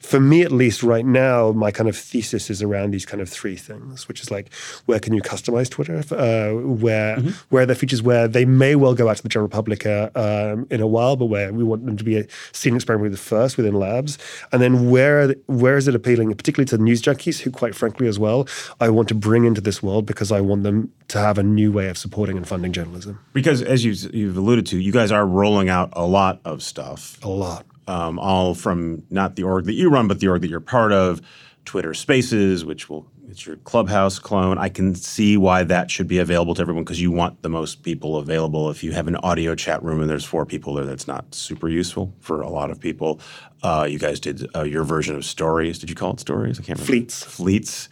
for 0.00 0.20
me 0.20 0.42
at 0.42 0.52
least 0.52 0.82
right 0.82 1.04
now, 1.04 1.52
my 1.52 1.70
kind 1.70 1.88
of 1.88 1.96
thesis 1.96 2.50
is 2.50 2.62
around 2.62 2.92
these 2.92 3.06
kind 3.06 3.20
of 3.20 3.28
three 3.28 3.56
things, 3.56 4.08
which 4.08 4.20
is 4.20 4.30
like 4.30 4.52
where 4.86 5.00
can 5.00 5.14
you 5.14 5.22
customize 5.22 5.70
Twitter, 5.70 5.98
uh, 6.14 6.54
where 6.60 7.16
mm-hmm. 7.16 7.30
where 7.50 7.62
are 7.62 7.66
the 7.66 7.74
features 7.74 8.02
where 8.02 8.28
they 8.28 8.44
may 8.44 8.74
well 8.74 8.94
go 8.94 9.08
out 9.08 9.16
to 9.16 9.22
the 9.22 9.28
general 9.28 9.48
public 9.48 9.86
uh, 9.86 10.10
um, 10.14 10.66
in 10.70 10.80
a 10.80 10.86
while, 10.86 11.16
but 11.16 11.26
where 11.26 11.52
we 11.52 11.64
want 11.64 11.84
them 11.86 11.96
to 11.96 12.04
be 12.04 12.18
a 12.18 12.26
seen 12.52 12.74
experimentally 12.74 13.16
first 13.16 13.56
within 13.56 13.74
labs, 13.74 14.18
and 14.52 14.62
then 14.62 14.90
where 14.90 15.34
where 15.46 15.76
is 15.76 15.88
it 15.88 15.94
appealing, 15.94 16.32
particularly 16.34 16.66
to 16.66 16.78
news 16.78 17.02
junkies 17.02 17.40
who, 17.40 17.50
quite 17.50 17.74
frankly, 17.74 18.06
as 18.06 18.18
well, 18.18 18.46
I 18.80 18.88
want 18.88 19.08
to 19.08 19.14
bring 19.14 19.44
into 19.44 19.60
this 19.60 19.82
world 19.82 20.06
because 20.06 20.32
I 20.32 20.40
want 20.40 20.62
them 20.62 20.92
to 21.08 21.18
have 21.18 21.38
a 21.38 21.42
new 21.42 21.72
way 21.72 21.88
of 21.88 21.96
supporting 21.98 22.36
and 22.36 22.46
funding 22.46 22.72
journalism. 22.72 23.18
Because 23.32 23.62
as 23.62 23.84
you've, 23.84 24.14
you've 24.14 24.36
alluded 24.36 24.66
to, 24.66 24.78
you 24.78 24.92
guys 24.92 25.12
are 25.12 25.24
rolling 25.26 25.68
out 25.68 25.90
a 25.92 26.04
lot 26.06 26.40
of 26.44 26.62
stuff 26.62 27.18
a 27.26 27.30
lot. 27.30 27.66
Um, 27.88 28.18
all 28.18 28.54
from 28.54 29.04
not 29.10 29.36
the 29.36 29.44
org 29.44 29.66
that 29.66 29.74
you 29.74 29.90
run, 29.90 30.08
but 30.08 30.20
the 30.20 30.28
org 30.28 30.40
that 30.42 30.48
you're 30.48 30.60
part 30.60 30.92
of, 30.92 31.20
Twitter 31.64 31.94
Spaces, 31.94 32.64
which 32.64 32.88
will 32.88 33.06
it's 33.28 33.44
your 33.44 33.56
Clubhouse 33.56 34.18
clone. 34.18 34.56
I 34.56 34.68
can 34.68 34.94
see 34.94 35.36
why 35.36 35.64
that 35.64 35.90
should 35.90 36.06
be 36.06 36.18
available 36.18 36.54
to 36.54 36.62
everyone 36.62 36.84
because 36.84 37.00
you 37.00 37.10
want 37.10 37.42
the 37.42 37.48
most 37.48 37.82
people 37.82 38.16
available. 38.16 38.70
If 38.70 38.84
you 38.84 38.92
have 38.92 39.08
an 39.08 39.16
audio 39.16 39.54
chat 39.54 39.82
room 39.82 40.00
and 40.00 40.08
there's 40.08 40.24
four 40.24 40.46
people 40.46 40.74
there, 40.74 40.84
that's 40.84 41.08
not 41.08 41.34
super 41.34 41.68
useful 41.68 42.12
for 42.20 42.40
a 42.40 42.48
lot 42.48 42.70
of 42.70 42.80
people. 42.80 43.20
Uh, 43.62 43.86
you 43.88 43.98
guys 43.98 44.20
did 44.20 44.46
uh, 44.54 44.62
your 44.62 44.84
version 44.84 45.16
of 45.16 45.24
Stories. 45.24 45.78
Did 45.78 45.90
you 45.90 45.96
call 45.96 46.12
it 46.12 46.20
Stories? 46.20 46.60
I 46.60 46.62
can't 46.62 46.78
remember. 46.78 46.86
Fleets. 46.86 47.24
Fleets. 47.24 47.88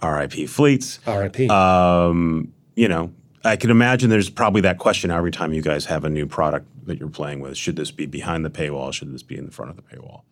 R.I.P. 0.00 0.46
Fleets. 0.46 0.98
R.I.P. 1.06 1.48
Um, 1.48 2.52
you 2.74 2.88
know, 2.88 3.12
I 3.44 3.56
can 3.56 3.70
imagine 3.70 4.08
there's 4.08 4.30
probably 4.30 4.62
that 4.62 4.78
question 4.78 5.10
every 5.10 5.30
time 5.30 5.52
you 5.52 5.62
guys 5.62 5.84
have 5.86 6.04
a 6.04 6.10
new 6.10 6.26
product 6.26 6.66
that 6.90 6.98
you're 7.00 7.08
playing 7.08 7.40
with. 7.40 7.56
Should 7.56 7.76
this 7.76 7.90
be 7.90 8.06
behind 8.06 8.44
the 8.44 8.50
paywall? 8.50 8.92
Should 8.92 9.12
this 9.12 9.22
be 9.22 9.38
in 9.38 9.46
the 9.46 9.52
front 9.52 9.70
of 9.70 9.76
the 9.76 9.82
paywall? 9.82 10.22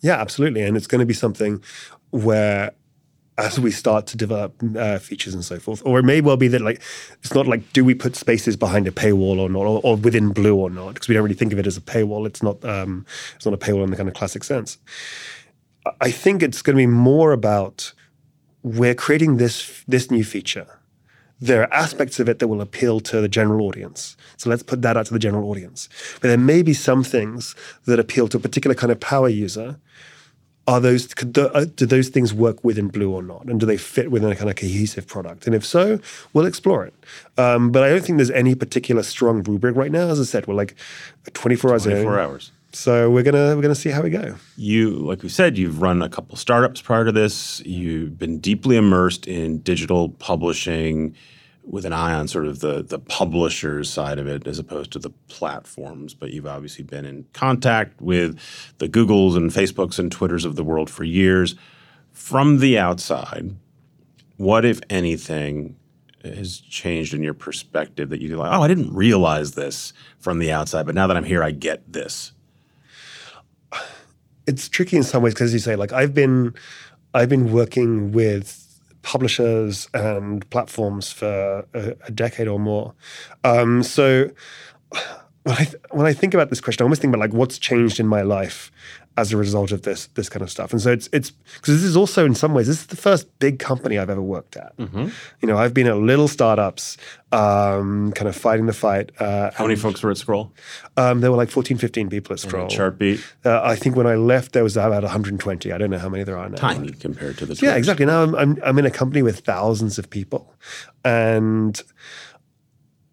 Yeah, 0.00 0.20
absolutely. 0.20 0.62
And 0.62 0.76
it's 0.76 0.86
going 0.86 1.00
to 1.00 1.06
be 1.06 1.14
something 1.14 1.62
where 2.10 2.72
as 3.36 3.58
we 3.58 3.70
start 3.70 4.06
to 4.06 4.16
develop 4.16 4.54
uh, 4.76 4.98
features 4.98 5.34
and 5.34 5.44
so 5.44 5.58
forth, 5.58 5.82
or 5.84 5.98
it 5.98 6.04
may 6.04 6.20
well 6.20 6.36
be 6.36 6.48
that 6.48 6.60
like 6.60 6.80
it's 7.20 7.34
not 7.34 7.46
like 7.46 7.72
do 7.72 7.84
we 7.84 7.94
put 7.94 8.14
spaces 8.14 8.56
behind 8.56 8.86
a 8.86 8.92
paywall 8.92 9.38
or 9.38 9.48
not, 9.48 9.62
or, 9.62 9.80
or 9.82 9.96
within 9.96 10.30
Blue 10.30 10.54
or 10.54 10.70
not, 10.70 10.94
because 10.94 11.08
we 11.08 11.14
don't 11.14 11.24
really 11.24 11.34
think 11.34 11.52
of 11.52 11.58
it 11.58 11.66
as 11.66 11.76
a 11.76 11.80
paywall. 11.80 12.26
It's 12.26 12.42
not 12.42 12.64
um, 12.64 13.04
it's 13.34 13.44
not 13.44 13.54
a 13.54 13.58
paywall 13.58 13.84
in 13.84 13.90
the 13.90 13.96
kind 13.96 14.08
of 14.08 14.14
classic 14.14 14.44
sense. 14.44 14.78
I 16.00 16.10
think 16.10 16.42
it's 16.42 16.62
going 16.62 16.76
to 16.76 16.82
be 16.82 16.86
more 16.86 17.32
about 17.32 17.92
we're 18.62 18.94
creating 18.94 19.38
this 19.38 19.84
this 19.88 20.10
new 20.10 20.22
feature 20.22 20.78
there 21.40 21.62
are 21.62 21.72
aspects 21.72 22.20
of 22.20 22.28
it 22.28 22.38
that 22.38 22.48
will 22.48 22.60
appeal 22.60 23.00
to 23.00 23.20
the 23.20 23.28
general 23.28 23.66
audience. 23.66 24.16
So 24.36 24.48
let's 24.50 24.62
put 24.62 24.82
that 24.82 24.96
out 24.96 25.06
to 25.06 25.12
the 25.12 25.18
general 25.18 25.50
audience. 25.50 25.88
But 26.20 26.28
there 26.28 26.38
may 26.38 26.62
be 26.62 26.74
some 26.74 27.04
things 27.04 27.54
that 27.86 27.98
appeal 27.98 28.28
to 28.28 28.36
a 28.36 28.40
particular 28.40 28.74
kind 28.74 28.92
of 28.92 29.00
power 29.00 29.28
user. 29.28 29.78
Are 30.66 30.80
those 30.80 31.12
uh, 31.22 31.66
do 31.76 31.84
those 31.84 32.08
things 32.08 32.32
work 32.32 32.64
within 32.64 32.88
Blue 32.88 33.12
or 33.12 33.22
not, 33.22 33.44
and 33.44 33.60
do 33.60 33.66
they 33.66 33.76
fit 33.76 34.10
within 34.10 34.32
a 34.32 34.34
kind 34.34 34.48
of 34.48 34.56
cohesive 34.56 35.06
product? 35.06 35.46
And 35.46 35.54
if 35.54 35.62
so, 35.62 36.00
we'll 36.32 36.46
explore 36.46 36.86
it. 36.86 36.94
Um, 37.36 37.70
but 37.70 37.82
I 37.82 37.90
don't 37.90 38.02
think 38.02 38.16
there's 38.16 38.30
any 38.30 38.54
particular 38.54 39.02
strong 39.02 39.42
rubric 39.42 39.76
right 39.76 39.92
now. 39.92 40.08
As 40.08 40.18
I 40.18 40.24
said, 40.24 40.46
we're 40.46 40.54
like 40.54 40.74
24 41.34 41.72
hours 41.72 41.82
24 41.82 42.18
hours. 42.18 42.52
So 42.74 43.08
we're 43.08 43.22
gonna 43.22 43.54
we're 43.54 43.62
gonna 43.62 43.74
see 43.76 43.90
how 43.90 44.02
we 44.02 44.10
go. 44.10 44.34
You, 44.56 44.90
like 44.90 45.22
we 45.22 45.28
said, 45.28 45.56
you've 45.56 45.80
run 45.80 46.02
a 46.02 46.08
couple 46.08 46.36
startups 46.36 46.82
prior 46.82 47.04
to 47.04 47.12
this. 47.12 47.60
You've 47.64 48.18
been 48.18 48.40
deeply 48.40 48.76
immersed 48.76 49.28
in 49.28 49.60
digital 49.60 50.08
publishing 50.08 51.14
with 51.62 51.86
an 51.86 51.92
eye 51.92 52.12
on 52.12 52.26
sort 52.26 52.46
of 52.46 52.58
the 52.58 52.82
the 52.82 52.98
publishers 52.98 53.88
side 53.88 54.18
of 54.18 54.26
it 54.26 54.48
as 54.48 54.58
opposed 54.58 54.90
to 54.92 54.98
the 54.98 55.10
platforms. 55.28 56.14
But 56.14 56.32
you've 56.32 56.48
obviously 56.48 56.84
been 56.84 57.04
in 57.04 57.26
contact 57.32 58.02
with 58.02 58.38
the 58.78 58.88
Googles 58.88 59.36
and 59.36 59.52
Facebooks 59.52 60.00
and 60.00 60.10
Twitters 60.10 60.44
of 60.44 60.56
the 60.56 60.64
world 60.64 60.90
for 60.90 61.04
years. 61.04 61.54
From 62.10 62.58
the 62.58 62.76
outside, 62.76 63.54
what 64.36 64.64
if 64.64 64.80
anything 64.90 65.76
has 66.24 66.58
changed 66.58 67.14
in 67.14 67.22
your 67.22 67.34
perspective 67.34 68.08
that 68.08 68.20
you're 68.20 68.36
like, 68.36 68.52
oh, 68.52 68.62
I 68.62 68.68
didn't 68.68 68.92
realize 68.92 69.52
this 69.52 69.92
from 70.18 70.38
the 70.38 70.50
outside, 70.50 70.86
but 70.86 70.94
now 70.94 71.06
that 71.06 71.16
I'm 71.16 71.24
here, 71.24 71.42
I 71.42 71.50
get 71.50 71.92
this. 71.92 72.32
It's 74.46 74.68
tricky 74.68 74.96
in 74.96 75.02
some 75.02 75.22
ways 75.22 75.34
because 75.34 75.46
as 75.46 75.52
you 75.54 75.58
say, 75.58 75.76
like, 75.76 75.92
I've 75.92 76.12
been 76.12 76.54
I've 77.14 77.28
been 77.28 77.52
working 77.52 78.12
with 78.12 78.60
publishers 79.02 79.88
and 79.94 80.48
platforms 80.50 81.12
for 81.12 81.66
a, 81.74 81.94
a 82.06 82.10
decade 82.10 82.48
or 82.48 82.58
more. 82.58 82.94
Um, 83.44 83.82
so 83.82 84.30
when 85.44 85.56
I 85.56 85.64
th- 85.64 85.76
when 85.90 86.06
I 86.06 86.12
think 86.12 86.34
about 86.34 86.50
this 86.50 86.60
question, 86.60 86.82
I 86.82 86.84
almost 86.84 87.00
think 87.00 87.14
about 87.14 87.20
like 87.20 87.32
what's 87.32 87.58
changed 87.58 88.00
in 88.00 88.06
my 88.06 88.22
life 88.22 88.72
as 89.16 89.32
a 89.32 89.36
result 89.36 89.70
of 89.70 89.82
this 89.82 90.08
this 90.14 90.28
kind 90.28 90.42
of 90.42 90.50
stuff. 90.50 90.72
And 90.72 90.80
so 90.82 90.90
it's 90.90 91.08
it's 91.12 91.30
because 91.30 91.74
this 91.74 91.84
is 91.84 91.96
also 91.96 92.24
in 92.26 92.34
some 92.34 92.52
ways 92.52 92.66
this 92.66 92.80
is 92.80 92.86
the 92.86 92.96
first 92.96 93.26
big 93.38 93.58
company 93.60 93.96
I've 93.98 94.10
ever 94.10 94.20
worked 94.22 94.56
at. 94.56 94.76
Mm-hmm. 94.76 95.08
You 95.40 95.48
know, 95.48 95.56
I've 95.56 95.72
been 95.72 95.86
at 95.86 95.96
little 95.98 96.26
startups, 96.26 96.96
um, 97.30 98.10
kind 98.12 98.28
of 98.28 98.34
fighting 98.34 98.66
the 98.66 98.72
fight. 98.72 99.12
Uh, 99.20 99.50
How 99.54 99.64
many 99.64 99.76
folks 99.76 100.02
were 100.02 100.10
at 100.10 100.16
Scroll? 100.16 100.52
um, 100.96 101.20
there 101.20 101.30
were 101.30 101.36
like 101.36 101.50
14, 101.50 101.78
15 101.78 102.08
people 102.10 102.32
at 102.32 102.40
Scroll. 102.40 102.66
Chartbeat, 102.68 103.20
Uh, 103.44 103.60
I 103.62 103.76
think 103.76 103.94
when 103.94 104.06
I 104.08 104.16
left, 104.16 104.52
there 104.52 104.64
was 104.64 104.76
about 104.76 105.02
120. 105.04 105.70
I 105.72 105.78
don't 105.78 105.90
know 105.90 105.98
how 105.98 106.08
many 106.08 106.24
there 106.24 106.36
are 106.38 106.48
now. 106.48 106.56
tiny 106.56 106.90
compared 106.92 107.38
to 107.38 107.46
the. 107.46 107.54
Yeah, 107.62 107.76
exactly. 107.76 108.06
Now 108.06 108.22
I'm, 108.24 108.34
I'm 108.34 108.58
I'm 108.64 108.78
in 108.80 108.86
a 108.86 108.90
company 108.90 109.22
with 109.22 109.40
thousands 109.40 109.96
of 109.98 110.10
people, 110.10 110.52
and 111.04 111.80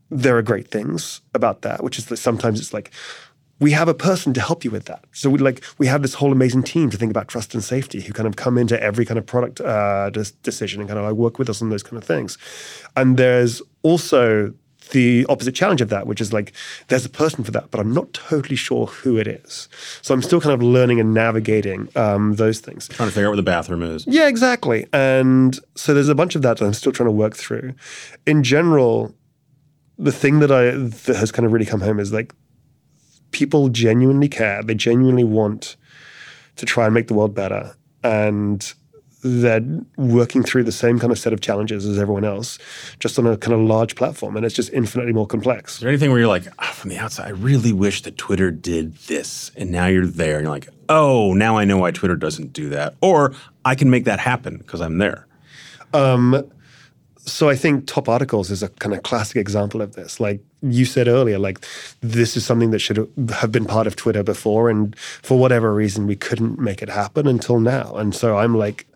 there 0.09 0.35
are 0.37 0.41
great 0.41 0.69
things 0.69 1.21
about 1.35 1.61
that. 1.61 1.83
Which 1.83 1.97
is 1.99 2.05
that 2.07 2.17
sometimes 2.17 2.59
it's 2.59 2.73
like 2.73 2.91
we 3.61 3.71
have 3.71 3.87
a 3.87 3.93
person 3.93 4.33
to 4.33 4.41
help 4.41 4.65
you 4.65 4.71
with 4.71 4.85
that. 4.85 5.05
So 5.13 5.29
we 5.29 5.37
like 5.37 5.63
we 5.77 5.87
have 5.87 6.01
this 6.01 6.15
whole 6.15 6.31
amazing 6.31 6.63
team 6.63 6.89
to 6.89 6.97
think 6.97 7.11
about 7.11 7.27
trust 7.29 7.53
and 7.53 7.63
safety, 7.63 8.01
who 8.01 8.11
kind 8.11 8.27
of 8.27 8.35
come 8.35 8.57
into 8.57 8.81
every 8.81 9.05
kind 9.05 9.17
of 9.17 9.25
product 9.25 9.61
uh, 9.61 10.09
decision 10.09 10.81
and 10.81 10.89
kind 10.89 10.99
of 10.99 11.05
like 11.05 11.13
work 11.13 11.39
with 11.39 11.49
us 11.49 11.61
on 11.61 11.69
those 11.69 11.83
kind 11.83 11.97
of 11.97 12.03
things. 12.03 12.37
And 12.97 13.17
there's 13.17 13.61
also 13.83 14.53
the 14.89 15.27
opposite 15.29 15.53
challenge 15.53 15.79
of 15.79 15.89
that, 15.89 16.07
which 16.07 16.19
is 16.19 16.33
like 16.33 16.53
there's 16.87 17.05
a 17.05 17.09
person 17.09 17.43
for 17.43 17.51
that, 17.51 17.69
but 17.69 17.79
I'm 17.79 17.93
not 17.93 18.11
totally 18.13 18.55
sure 18.55 18.87
who 18.87 19.17
it 19.17 19.27
is. 19.27 19.69
So 20.01 20.13
I'm 20.13 20.23
still 20.23 20.41
kind 20.41 20.53
of 20.53 20.63
learning 20.63 20.99
and 20.99 21.13
navigating 21.13 21.87
um, 21.95 22.35
those 22.35 22.59
things. 22.59 22.87
Trying 22.87 23.09
to 23.09 23.13
figure 23.13 23.27
out 23.27 23.29
where 23.29 23.37
the 23.37 23.43
bathroom 23.43 23.83
is. 23.83 24.07
Yeah, 24.07 24.27
exactly. 24.27 24.87
And 24.91 25.57
so 25.75 25.93
there's 25.93 26.09
a 26.09 26.15
bunch 26.15 26.35
of 26.35 26.41
that 26.41 26.57
that 26.57 26.65
I'm 26.65 26.73
still 26.73 26.91
trying 26.91 27.07
to 27.07 27.11
work 27.11 27.35
through. 27.35 27.75
In 28.25 28.41
general, 28.43 29.13
the 29.99 30.11
thing 30.11 30.39
that 30.39 30.51
I 30.51 30.71
that 30.71 31.15
has 31.15 31.31
kind 31.31 31.45
of 31.45 31.53
really 31.53 31.67
come 31.67 31.81
home 31.81 31.99
is 31.99 32.11
like 32.11 32.33
people 33.31 33.69
genuinely 33.69 34.29
care. 34.29 34.63
They 34.63 34.75
genuinely 34.75 35.23
want 35.23 35.75
to 36.57 36.65
try 36.65 36.85
and 36.85 36.93
make 36.93 37.07
the 37.07 37.13
world 37.13 37.33
better, 37.33 37.75
and 38.03 38.73
they're 39.23 39.63
working 39.97 40.41
through 40.41 40.63
the 40.63 40.71
same 40.71 40.97
kind 40.99 41.11
of 41.11 41.19
set 41.19 41.31
of 41.31 41.41
challenges 41.41 41.85
as 41.85 41.99
everyone 41.99 42.23
else, 42.25 42.57
just 42.99 43.19
on 43.19 43.27
a 43.27 43.37
kind 43.37 43.53
of 43.53 43.59
large 43.59 43.95
platform, 43.95 44.35
and 44.35 44.45
it's 44.45 44.55
just 44.55 44.71
infinitely 44.73 45.13
more 45.13 45.27
complex. 45.27 45.75
Is 45.75 45.79
there 45.81 45.89
anything 45.89 46.09
where 46.09 46.19
you're 46.19 46.27
like, 46.27 46.47
"Ah, 46.59 46.71
from 46.73 46.89
the 46.89 46.97
outside, 46.97 47.27
I 47.27 47.31
really 47.31 47.71
wish 47.71 48.01
that 48.01 48.17
Twitter 48.17 48.49
did 48.51 48.95
this, 49.07 49.51
and 49.55 49.71
now 49.71 49.85
you're 49.85 50.07
there, 50.07 50.37
and 50.37 50.45
you're 50.45 50.51
like, 50.51 50.69
oh, 50.89 51.33
now 51.33 51.57
I 51.57 51.65
know 51.65 51.77
why 51.77 51.91
Twitter 51.91 52.15
doesn't 52.15 52.51
do 52.51 52.69
that, 52.69 52.95
or 53.01 53.33
I 53.63 53.75
can 53.75 53.89
make 53.89 54.05
that 54.05 54.19
happen 54.19 54.57
because 54.57 54.81
I'm 54.81 54.97
there. 54.97 55.27
So 57.25 57.49
I 57.49 57.55
think 57.55 57.87
top 57.87 58.09
articles 58.09 58.49
is 58.49 58.63
a 58.63 58.69
kind 58.69 58.95
of 58.95 59.03
classic 59.03 59.37
example 59.37 59.81
of 59.81 59.93
this. 59.93 60.19
Like 60.19 60.41
you 60.61 60.85
said 60.85 61.07
earlier, 61.07 61.37
like 61.37 61.65
this 62.01 62.35
is 62.35 62.45
something 62.45 62.71
that 62.71 62.79
should 62.79 62.97
have 63.31 63.51
been 63.51 63.65
part 63.65 63.87
of 63.87 63.95
Twitter 63.95 64.23
before, 64.23 64.69
and 64.69 64.97
for 64.97 65.37
whatever 65.37 65.73
reason, 65.73 66.07
we 66.07 66.15
couldn't 66.15 66.59
make 66.59 66.81
it 66.81 66.89
happen 66.89 67.27
until 67.27 67.59
now. 67.59 67.95
And 67.95 68.15
so 68.15 68.37
I'm 68.37 68.55
like, 68.57 68.87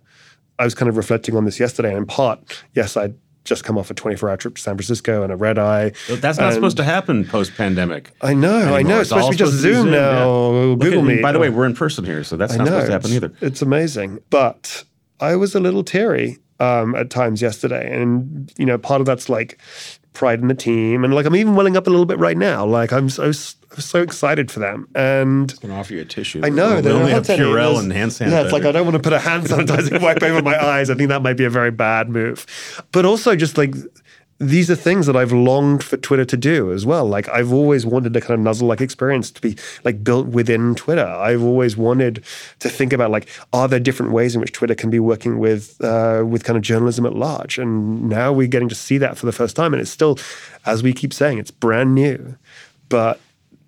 I 0.57 0.63
was 0.63 0.73
kind 0.73 0.89
of 0.89 0.97
reflecting 0.97 1.35
on 1.35 1.45
this 1.45 1.59
yesterday. 1.59 1.89
And 1.89 1.99
in 1.99 2.05
part, 2.05 2.63
yes, 2.73 2.97
I'd 2.97 3.15
just 3.43 3.63
come 3.63 3.77
off 3.77 3.91
a 3.91 3.93
24 3.93 4.29
hour 4.29 4.37
trip 4.37 4.55
to 4.55 4.61
San 4.61 4.75
Francisco 4.75 5.21
and 5.21 5.31
a 5.31 5.35
red 5.35 5.59
eye. 5.59 5.91
But 6.09 6.21
that's 6.21 6.39
not 6.39 6.53
supposed 6.53 6.77
to 6.77 6.83
happen 6.83 7.25
post 7.25 7.55
pandemic. 7.55 8.11
I 8.21 8.33
know, 8.33 8.73
I 8.73 8.81
know. 8.81 9.01
It's 9.01 9.09
supposed 9.09 9.27
to 9.27 9.31
be 9.31 9.37
just 9.37 9.53
Zoom 9.53 9.91
now, 9.91 10.75
Google 10.75 11.03
Meet. 11.03 11.21
By 11.21 11.31
the 11.31 11.39
way, 11.39 11.49
we're 11.49 11.65
in 11.65 11.75
person 11.75 12.05
here, 12.05 12.23
so 12.23 12.37
that's 12.37 12.53
I 12.53 12.57
not 12.57 12.65
know, 12.65 12.71
supposed 12.71 12.87
to 12.87 12.91
happen 12.91 13.11
it's, 13.11 13.15
either. 13.15 13.33
It's 13.41 13.61
amazing. 13.61 14.19
But 14.29 14.83
I 15.19 15.35
was 15.35 15.53
a 15.53 15.59
little 15.59 15.83
teary 15.83 16.39
um, 16.59 16.95
at 16.95 17.09
times 17.09 17.41
yesterday. 17.41 17.99
And, 18.01 18.51
you 18.57 18.65
know, 18.65 18.77
part 18.77 19.01
of 19.01 19.07
that's 19.07 19.29
like 19.29 19.59
pride 20.13 20.39
in 20.39 20.47
the 20.47 20.55
team. 20.55 21.03
And 21.03 21.13
like 21.13 21.25
I'm 21.25 21.35
even 21.35 21.55
welling 21.55 21.77
up 21.77 21.87
a 21.87 21.89
little 21.89 22.05
bit 22.05 22.17
right 22.17 22.37
now. 22.37 22.65
Like 22.65 22.91
I'm 22.91 23.09
so, 23.09 23.25
I'm 23.25 23.33
so 23.33 24.01
excited 24.01 24.49
for 24.49 24.59
them. 24.59 24.87
And 24.95 25.51
I'm 25.51 25.69
gonna 25.69 25.79
offer 25.79 25.93
you 25.93 26.01
a 26.01 26.05
tissue. 26.05 26.41
I 26.43 26.49
know. 26.49 26.75
We 26.75 26.81
they're 26.81 26.93
only 26.93 27.11
have. 27.11 27.27
Purell 27.27 27.79
and 27.79 27.91
hand 27.91 28.11
sanitizer. 28.11 28.31
Yeah, 28.31 28.43
it's 28.43 28.53
like 28.53 28.63
I 28.63 28.71
don't 28.71 28.85
want 28.85 28.95
to 28.95 29.03
put 29.03 29.13
a 29.13 29.19
hand 29.19 29.43
sanitizing 29.43 30.01
wipe 30.01 30.23
over 30.23 30.41
my 30.41 30.57
eyes. 30.57 30.89
I 30.89 30.95
think 30.95 31.09
that 31.09 31.21
might 31.21 31.37
be 31.37 31.45
a 31.45 31.49
very 31.49 31.71
bad 31.71 32.09
move. 32.09 32.45
But 32.91 33.05
also 33.05 33.35
just 33.35 33.57
like 33.57 33.75
these 34.37 34.69
are 34.69 34.75
things 34.75 35.05
that 35.05 35.15
I've 35.15 35.31
longed 35.31 35.81
for 35.81 35.95
Twitter 35.95 36.25
to 36.25 36.35
do 36.35 36.73
as 36.73 36.85
well. 36.85 37.05
Like 37.05 37.29
I've 37.29 37.53
always 37.53 37.85
wanted 37.85 38.15
a 38.17 38.21
kind 38.21 38.33
of 38.33 38.41
nuzzle-like 38.41 38.81
experience 38.81 39.31
to 39.31 39.41
be 39.41 39.55
like 39.85 40.03
built 40.03 40.27
within 40.27 40.75
Twitter. 40.75 41.05
I've 41.05 41.41
always 41.41 41.77
wanted 41.77 42.23
to 42.59 42.69
think 42.69 42.91
about 42.91 43.11
like, 43.11 43.29
are 43.53 43.69
there 43.69 43.79
different 43.79 44.11
ways 44.11 44.35
in 44.35 44.41
which 44.41 44.51
Twitter 44.51 44.75
can 44.75 44.89
be 44.89 44.99
working 44.99 45.39
with 45.39 45.81
uh, 45.81 46.23
with 46.27 46.43
kind 46.43 46.57
of 46.57 46.63
journalism 46.63 47.05
at 47.05 47.15
large? 47.15 47.57
And 47.57 48.09
now 48.09 48.33
we're 48.33 48.47
getting 48.47 48.67
to 48.69 48.75
see 48.75 48.97
that 48.97 49.17
for 49.17 49.25
the 49.25 49.31
first 49.31 49.55
time. 49.55 49.73
And 49.73 49.79
it's 49.81 49.91
still, 49.91 50.19
as 50.65 50.83
we 50.83 50.91
keep 50.91 51.13
saying, 51.13 51.37
it's 51.37 51.51
brand 51.51 51.95
new. 51.95 52.37
But 52.89 53.21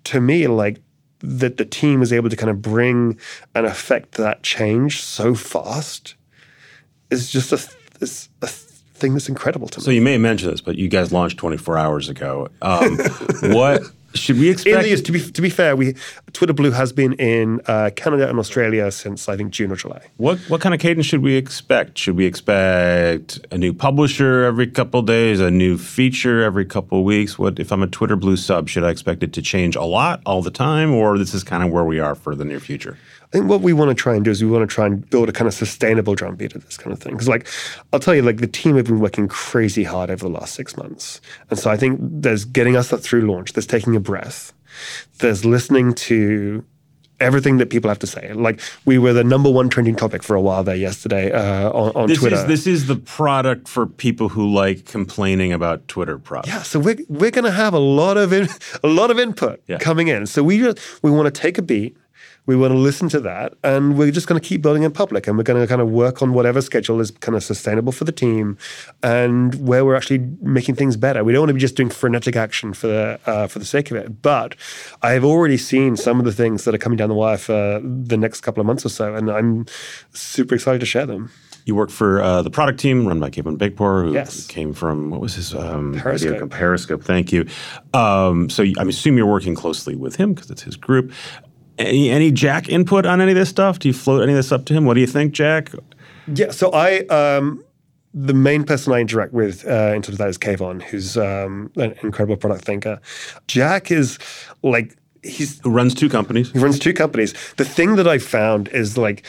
to 0.04 0.20
me, 0.20 0.48
like 0.48 0.80
that 1.20 1.56
the 1.56 1.64
team 1.64 1.98
was 1.98 2.12
able 2.12 2.28
to 2.28 2.36
kind 2.36 2.50
of 2.50 2.60
bring 2.60 3.18
and 3.54 3.66
affect 3.66 4.12
that 4.12 4.42
change 4.42 5.02
so 5.02 5.34
fast 5.34 6.14
is 7.10 7.30
just 7.30 7.52
a, 7.52 7.68
is 8.00 8.28
a 8.42 8.46
thing 8.98 9.14
that's 9.14 9.28
incredible 9.28 9.68
to 9.68 9.80
me. 9.80 9.84
So 9.84 9.90
you 9.90 10.02
may 10.02 10.18
mention 10.18 10.50
this, 10.50 10.60
but 10.60 10.76
you 10.76 10.88
guys 10.88 11.12
launched 11.12 11.38
24 11.38 11.78
hours 11.78 12.08
ago. 12.08 12.48
Um, 12.62 12.98
what 13.42 13.82
should 14.14 14.38
we 14.38 14.48
expect? 14.48 14.86
In 14.86 14.94
the, 14.94 15.02
to 15.02 15.12
be 15.12 15.20
to 15.20 15.42
be 15.42 15.50
fair, 15.50 15.76
we 15.76 15.94
Twitter 16.32 16.52
Blue 16.52 16.70
has 16.70 16.92
been 16.92 17.12
in 17.14 17.60
uh, 17.66 17.90
Canada 17.94 18.28
and 18.28 18.38
Australia 18.38 18.90
since 18.90 19.28
I 19.28 19.36
think 19.36 19.52
June 19.52 19.70
or 19.70 19.76
July. 19.76 20.06
What 20.16 20.38
what 20.48 20.60
kind 20.60 20.74
of 20.74 20.80
cadence 20.80 21.06
should 21.06 21.22
we 21.22 21.34
expect? 21.34 21.98
Should 21.98 22.16
we 22.16 22.24
expect 22.24 23.38
a 23.50 23.58
new 23.58 23.72
publisher 23.72 24.44
every 24.44 24.66
couple 24.66 25.02
days, 25.02 25.40
a 25.40 25.50
new 25.50 25.76
feature 25.78 26.42
every 26.42 26.64
couple 26.64 27.04
weeks? 27.04 27.38
What 27.38 27.58
if 27.58 27.70
I'm 27.70 27.82
a 27.82 27.86
Twitter 27.86 28.16
Blue 28.16 28.36
sub? 28.36 28.68
Should 28.68 28.84
I 28.84 28.90
expect 28.90 29.22
it 29.22 29.32
to 29.34 29.42
change 29.42 29.76
a 29.76 29.84
lot 29.84 30.22
all 30.24 30.42
the 30.42 30.50
time, 30.50 30.92
or 30.92 31.18
this 31.18 31.34
is 31.34 31.44
kind 31.44 31.62
of 31.62 31.70
where 31.70 31.84
we 31.84 32.00
are 32.00 32.14
for 32.14 32.34
the 32.34 32.44
near 32.44 32.60
future? 32.60 32.96
I 33.28 33.36
think 33.38 33.48
what 33.50 33.60
we 33.60 33.72
want 33.74 33.90
to 33.90 33.94
try 33.94 34.14
and 34.14 34.24
do 34.24 34.30
is 34.30 34.42
we 34.42 34.50
want 34.50 34.68
to 34.68 34.74
try 34.74 34.86
and 34.86 35.08
build 35.10 35.28
a 35.28 35.32
kind 35.32 35.46
of 35.46 35.52
sustainable 35.54 36.14
drumbeat 36.14 36.54
of 36.54 36.64
this 36.64 36.78
kind 36.78 36.92
of 36.94 36.98
thing. 37.00 37.12
Because, 37.12 37.28
like, 37.28 37.46
I'll 37.92 38.00
tell 38.00 38.14
you, 38.14 38.22
like, 38.22 38.38
the 38.38 38.46
team 38.46 38.76
have 38.76 38.86
been 38.86 39.00
working 39.00 39.28
crazy 39.28 39.84
hard 39.84 40.10
over 40.10 40.24
the 40.24 40.30
last 40.30 40.54
six 40.54 40.76
months. 40.78 41.20
And 41.50 41.58
so 41.58 41.70
I 41.70 41.76
think 41.76 41.98
there's 42.02 42.44
getting 42.46 42.74
us 42.76 42.88
through 42.90 43.30
launch, 43.30 43.52
there's 43.52 43.66
taking 43.66 43.94
a 43.96 44.00
breath, 44.00 44.54
there's 45.18 45.44
listening 45.44 45.92
to 45.94 46.64
everything 47.20 47.58
that 47.58 47.68
people 47.68 47.88
have 47.88 47.98
to 47.98 48.06
say. 48.06 48.32
Like, 48.32 48.60
we 48.86 48.96
were 48.96 49.12
the 49.12 49.24
number 49.24 49.50
one 49.50 49.68
trending 49.68 49.96
topic 49.96 50.22
for 50.22 50.34
a 50.36 50.40
while 50.40 50.62
there 50.64 50.76
yesterday 50.76 51.30
uh, 51.32 51.68
on, 51.70 51.92
on 51.96 52.08
This 52.08 52.20
Twitter. 52.20 52.36
is 52.36 52.46
this 52.46 52.66
is 52.66 52.86
the 52.86 52.96
product 52.96 53.68
for 53.68 53.86
people 53.86 54.28
who 54.30 54.48
like 54.48 54.84
complaining 54.86 55.52
about 55.52 55.86
Twitter 55.88 56.18
products. 56.18 56.48
Yeah, 56.48 56.62
so 56.62 56.78
we're 56.78 56.96
we're 57.08 57.32
going 57.32 57.44
to 57.44 57.50
have 57.50 57.74
a 57.74 57.78
lot 57.80 58.16
of 58.16 58.32
in, 58.32 58.48
a 58.84 58.88
lot 58.88 59.10
of 59.10 59.18
input 59.18 59.60
Yeah. 59.66 59.78
coming 59.78 60.08
in. 60.08 60.26
So 60.26 60.42
we 60.44 60.58
just 60.60 60.78
we 61.02 61.10
want 61.10 61.26
to 61.34 61.40
take 61.40 61.58
a 61.58 61.62
beat, 61.62 61.96
we 62.48 62.56
want 62.56 62.72
to 62.72 62.78
listen 62.78 63.10
to 63.10 63.20
that, 63.20 63.52
and 63.62 63.98
we're 63.98 64.10
just 64.10 64.26
going 64.26 64.40
to 64.40 64.48
keep 64.48 64.62
building 64.62 64.82
in 64.82 64.90
public, 64.90 65.26
and 65.26 65.36
we're 65.36 65.44
going 65.44 65.60
to 65.60 65.66
kind 65.66 65.82
of 65.82 65.90
work 65.90 66.22
on 66.22 66.32
whatever 66.32 66.62
schedule 66.62 66.98
is 66.98 67.10
kind 67.10 67.36
of 67.36 67.44
sustainable 67.44 67.92
for 67.92 68.04
the 68.04 68.10
team, 68.12 68.56
and 69.02 69.54
where 69.68 69.84
we're 69.84 69.94
actually 69.94 70.26
making 70.40 70.74
things 70.74 70.96
better. 70.96 71.22
We 71.22 71.32
don't 71.34 71.42
want 71.42 71.50
to 71.50 71.54
be 71.54 71.60
just 71.60 71.76
doing 71.76 71.90
frenetic 71.90 72.36
action 72.36 72.72
for 72.72 72.86
the 72.86 73.20
uh, 73.26 73.46
for 73.48 73.58
the 73.58 73.66
sake 73.66 73.90
of 73.90 73.98
it. 73.98 74.22
But 74.22 74.54
I've 75.02 75.24
already 75.24 75.58
seen 75.58 75.94
some 75.96 76.18
of 76.18 76.24
the 76.24 76.32
things 76.32 76.64
that 76.64 76.74
are 76.74 76.78
coming 76.78 76.96
down 76.96 77.10
the 77.10 77.14
wire 77.14 77.36
for 77.36 77.80
the 77.84 78.16
next 78.16 78.40
couple 78.40 78.62
of 78.62 78.66
months 78.66 78.86
or 78.86 78.88
so, 78.88 79.14
and 79.14 79.30
I'm 79.30 79.66
super 80.14 80.54
excited 80.54 80.78
to 80.80 80.86
share 80.86 81.04
them. 81.04 81.30
You 81.66 81.74
work 81.74 81.90
for 81.90 82.22
uh, 82.22 82.40
the 82.40 82.48
product 82.48 82.80
team 82.80 83.06
run 83.06 83.20
by 83.20 83.28
Kayvon 83.28 83.58
Beykpour, 83.58 84.04
who 84.06 84.14
Yes. 84.14 84.46
came 84.46 84.72
from 84.72 85.10
what 85.10 85.20
was 85.20 85.34
his 85.34 85.54
um, 85.54 85.92
Periscope. 86.00 86.48
Periscope. 86.50 87.04
Thank 87.04 87.30
you. 87.30 87.44
Um, 87.92 88.48
so 88.48 88.62
I 88.62 88.82
assume 88.84 89.18
you're 89.18 89.26
working 89.26 89.54
closely 89.54 89.94
with 89.94 90.16
him 90.16 90.32
because 90.32 90.50
it's 90.50 90.62
his 90.62 90.76
group. 90.76 91.12
Any, 91.78 92.10
any 92.10 92.32
Jack 92.32 92.68
input 92.68 93.06
on 93.06 93.20
any 93.20 93.32
of 93.32 93.36
this 93.36 93.48
stuff? 93.48 93.78
Do 93.78 93.88
you 93.88 93.94
float 93.94 94.22
any 94.22 94.32
of 94.32 94.36
this 94.36 94.52
up 94.52 94.64
to 94.66 94.74
him? 94.74 94.84
What 94.84 94.94
do 94.94 95.00
you 95.00 95.06
think, 95.06 95.32
Jack? 95.32 95.70
Yeah, 96.26 96.50
so 96.50 96.70
I 96.72 97.00
um 97.06 97.64
the 98.14 98.34
main 98.34 98.64
person 98.64 98.92
I 98.92 99.00
interact 99.00 99.32
with 99.32 99.66
uh, 99.66 99.92
in 99.94 100.02
terms 100.02 100.08
of 100.14 100.18
that 100.18 100.28
is 100.28 100.38
Kayvon, 100.38 100.82
who's 100.82 101.16
um, 101.16 101.70
an 101.76 101.94
incredible 102.02 102.36
product 102.36 102.64
thinker. 102.64 103.00
Jack 103.46 103.90
is 103.90 104.18
like 104.62 104.96
he's 105.22 105.60
Who 105.60 105.70
runs 105.70 105.94
two 105.94 106.08
companies? 106.08 106.50
he 106.52 106.58
runs 106.58 106.78
two 106.78 106.94
companies. 106.94 107.34
The 107.56 107.64
thing 107.64 107.96
that 107.96 108.08
I 108.08 108.18
found 108.18 108.68
is 108.68 108.96
like 108.98 109.24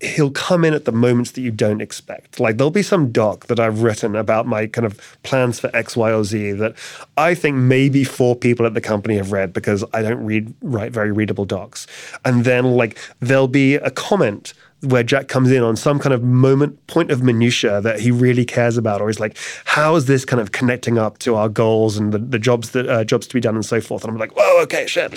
he'll 0.00 0.30
come 0.30 0.64
in 0.64 0.74
at 0.74 0.84
the 0.84 0.92
moments 0.92 1.30
that 1.32 1.40
you 1.40 1.50
don't 1.50 1.80
expect. 1.80 2.38
Like 2.38 2.58
there'll 2.58 2.70
be 2.70 2.82
some 2.82 3.12
doc 3.12 3.46
that 3.46 3.58
I've 3.58 3.82
written 3.82 4.14
about 4.14 4.46
my 4.46 4.66
kind 4.66 4.84
of 4.84 5.00
plans 5.22 5.58
for 5.58 5.74
X, 5.74 5.96
Y, 5.96 6.12
or 6.12 6.22
Z 6.22 6.52
that 6.52 6.74
I 7.16 7.34
think 7.34 7.56
maybe 7.56 8.04
four 8.04 8.36
people 8.36 8.66
at 8.66 8.74
the 8.74 8.80
company 8.80 9.16
have 9.16 9.32
read 9.32 9.52
because 9.52 9.84
I 9.94 10.02
don't 10.02 10.24
read 10.24 10.52
write 10.60 10.92
very 10.92 11.12
readable 11.12 11.46
docs. 11.46 11.86
And 12.24 12.44
then 12.44 12.64
like 12.76 12.98
there'll 13.20 13.48
be 13.48 13.76
a 13.76 13.90
comment 13.90 14.52
where 14.82 15.02
Jack 15.02 15.28
comes 15.28 15.50
in 15.50 15.62
on 15.62 15.74
some 15.74 15.98
kind 15.98 16.12
of 16.12 16.22
moment, 16.22 16.86
point 16.86 17.10
of 17.10 17.22
minutia 17.22 17.80
that 17.80 17.98
he 17.98 18.10
really 18.10 18.44
cares 18.44 18.76
about, 18.76 19.00
or 19.00 19.08
he's 19.08 19.18
like, 19.18 19.38
"How 19.64 19.96
is 19.96 20.04
this 20.04 20.26
kind 20.26 20.40
of 20.40 20.52
connecting 20.52 20.98
up 20.98 21.16
to 21.20 21.34
our 21.34 21.48
goals 21.48 21.96
and 21.96 22.12
the, 22.12 22.18
the 22.18 22.38
jobs 22.38 22.70
that 22.70 22.86
uh, 22.86 23.02
jobs 23.02 23.26
to 23.28 23.34
be 23.34 23.40
done 23.40 23.54
and 23.54 23.64
so 23.64 23.80
forth?" 23.80 24.04
And 24.04 24.12
I'm 24.12 24.18
like, 24.18 24.36
"Whoa, 24.36 24.62
okay, 24.64 24.86
shit," 24.86 25.14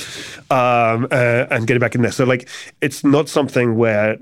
um, 0.50 1.08
uh, 1.12 1.48
and 1.52 1.68
get 1.68 1.76
it 1.76 1.82
back 1.82 1.94
in 1.94 2.02
there. 2.02 2.12
So 2.12 2.24
like, 2.24 2.48
it's 2.80 3.04
not 3.04 3.28
something 3.28 3.76
where 3.76 4.18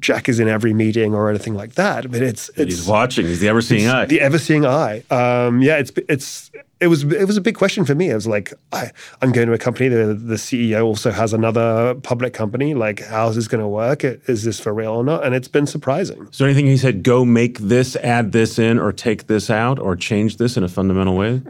Jack 0.00 0.28
is 0.28 0.40
in 0.40 0.48
every 0.48 0.72
meeting 0.72 1.14
or 1.14 1.28
anything 1.30 1.54
like 1.54 1.74
that. 1.74 2.10
But 2.10 2.22
it's 2.22 2.48
it's 2.50 2.76
He's 2.76 2.86
watching. 2.86 3.26
He's 3.26 3.40
the 3.40 3.48
ever 3.48 3.60
seeing 3.62 3.88
eye. 3.88 4.06
the 4.06 4.20
ever 4.20 4.38
seeing 4.38 4.64
eye. 4.64 5.02
Um, 5.10 5.62
yeah, 5.62 5.76
it's 5.78 5.92
it's 6.08 6.50
it 6.80 6.88
was 6.88 7.04
it 7.04 7.24
was 7.26 7.36
a 7.36 7.40
big 7.40 7.56
question 7.56 7.84
for 7.84 7.94
me. 7.94 8.10
I 8.10 8.14
was 8.14 8.26
like, 8.26 8.52
I, 8.72 8.90
I'm 9.22 9.32
going 9.32 9.46
to 9.48 9.52
a 9.52 9.58
company. 9.58 9.88
The 9.88 10.14
the 10.14 10.34
CEO 10.34 10.84
also 10.84 11.10
has 11.10 11.32
another 11.32 11.94
public 12.02 12.34
company. 12.34 12.74
Like, 12.74 13.00
how's 13.04 13.36
this 13.36 13.48
going 13.48 13.62
to 13.62 13.68
work? 13.68 14.04
Is 14.04 14.44
this 14.44 14.60
for 14.60 14.72
real 14.74 14.92
or 14.92 15.04
not? 15.04 15.24
And 15.24 15.34
it's 15.34 15.48
been 15.48 15.66
surprising. 15.66 16.26
Is 16.30 16.38
there 16.38 16.46
anything 16.48 16.66
he 16.66 16.76
said? 16.76 17.02
Go 17.02 17.24
make 17.24 17.58
this, 17.58 17.96
add 17.96 18.32
this 18.32 18.58
in, 18.58 18.78
or 18.78 18.92
take 18.92 19.26
this 19.28 19.50
out, 19.50 19.78
or 19.78 19.96
change 19.96 20.36
this 20.36 20.56
in 20.56 20.62
a 20.64 20.68
fundamental 20.68 21.16
way? 21.16 21.42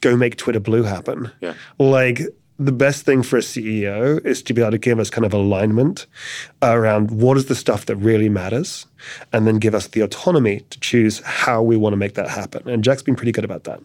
Go 0.00 0.16
make 0.16 0.36
Twitter 0.36 0.60
Blue 0.60 0.82
happen. 0.82 1.30
Yeah. 1.40 1.54
Like 1.78 2.20
the 2.58 2.72
best 2.72 3.04
thing 3.04 3.22
for 3.22 3.36
a 3.36 3.40
CEO 3.40 4.24
is 4.24 4.42
to 4.42 4.54
be 4.54 4.62
able 4.62 4.70
to 4.72 4.78
give 4.78 4.98
us 4.98 5.10
kind 5.10 5.24
of 5.26 5.32
alignment 5.34 6.06
around 6.62 7.10
what 7.10 7.36
is 7.36 7.46
the 7.46 7.54
stuff 7.54 7.86
that 7.86 7.96
really 7.96 8.28
matters, 8.28 8.86
and 9.32 9.46
then 9.46 9.58
give 9.58 9.74
us 9.74 9.88
the 9.88 10.00
autonomy 10.00 10.60
to 10.70 10.80
choose 10.80 11.20
how 11.20 11.62
we 11.62 11.76
want 11.76 11.92
to 11.92 11.96
make 11.98 12.14
that 12.14 12.28
happen. 12.28 12.66
And 12.68 12.82
Jack's 12.82 13.02
been 13.02 13.16
pretty 13.16 13.32
good 13.32 13.44
about 13.44 13.64
that. 13.64 13.80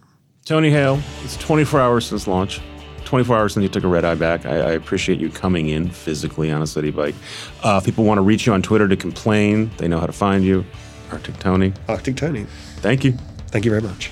Tony 0.45 0.71
Haile, 0.71 0.99
it's 1.23 1.38
24 1.38 1.79
hours 1.81 2.05
since 2.05 2.27
launch. 2.27 2.62
24 3.05 3.38
hours 3.38 3.53
since 3.53 3.63
you 3.63 3.67
took 3.69 3.84
a 3.84 3.88
red 3.89 4.05
eye 4.05 4.15
back. 4.15 4.45
I, 4.45 4.55
I 4.55 4.71
appreciate 4.71 5.19
you 5.19 5.29
coming 5.29 5.67
in 5.67 5.89
physically 5.89 6.49
on 6.49 6.62
a 6.62 6.67
city 6.67 6.91
bike. 6.91 7.15
Uh, 7.62 7.77
if 7.81 7.86
people 7.86 8.05
want 8.05 8.19
to 8.19 8.21
reach 8.21 8.45
you 8.45 8.53
on 8.53 8.62
Twitter 8.62 8.88
to 8.88 8.95
complain, 8.95 9.69
they 9.77 9.88
know 9.89 9.99
how 9.99 10.05
to 10.05 10.13
find 10.13 10.45
you. 10.45 10.63
Arctic 11.12 11.38
Tony. 11.39 11.73
Arctic 11.89 12.15
Tony, 12.15 12.45
Thank 12.77 13.03
you. 13.03 13.12
thank 13.47 13.65
you 13.65 13.71
very 13.71 13.81
much. 13.84 14.12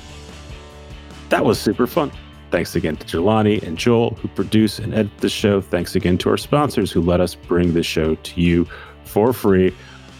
That 1.30 1.46
was 1.46 1.60
super 1.60 1.88
fun. 1.88 2.12
Thanks 2.52 2.76
again 2.76 2.96
to 2.98 3.06
Jelani 3.06 3.62
and 3.64 3.78
Joel, 3.78 4.12
who 4.22 4.28
produce 4.30 4.80
and 4.80 4.94
edit 4.94 5.18
the 5.20 5.30
show. 5.30 5.62
Thanks 5.62 5.96
again 5.96 6.18
to 6.20 6.30
our 6.30 6.38
sponsors 6.38 6.92
who 6.92 7.02
let 7.02 7.22
us 7.22 7.36
bring 7.36 7.74
the 7.74 7.84
show 7.84 8.16
to 8.16 8.42
you 8.42 8.68
for 9.06 9.34
free. 9.34 9.76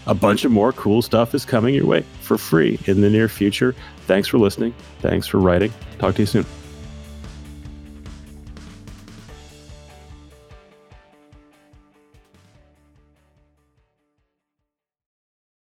A 0.06 0.14
bunch 0.14 0.44
of 0.44 0.52
more 0.52 0.72
cool 0.72 1.02
stuff 1.02 1.34
is 1.34 1.44
coming 1.44 1.74
your 1.74 1.86
way 1.86 2.04
for 2.20 2.38
free 2.38 2.78
in 2.86 3.00
the 3.00 3.10
near 3.10 3.28
future. 3.28 3.74
Thanks 4.06 4.28
for 4.28 4.38
listening. 4.38 4.74
Thanks 5.00 5.26
for 5.26 5.38
writing. 5.38 5.72
Talk 5.98 6.14
to 6.16 6.22
you 6.22 6.26
soon. 6.26 6.59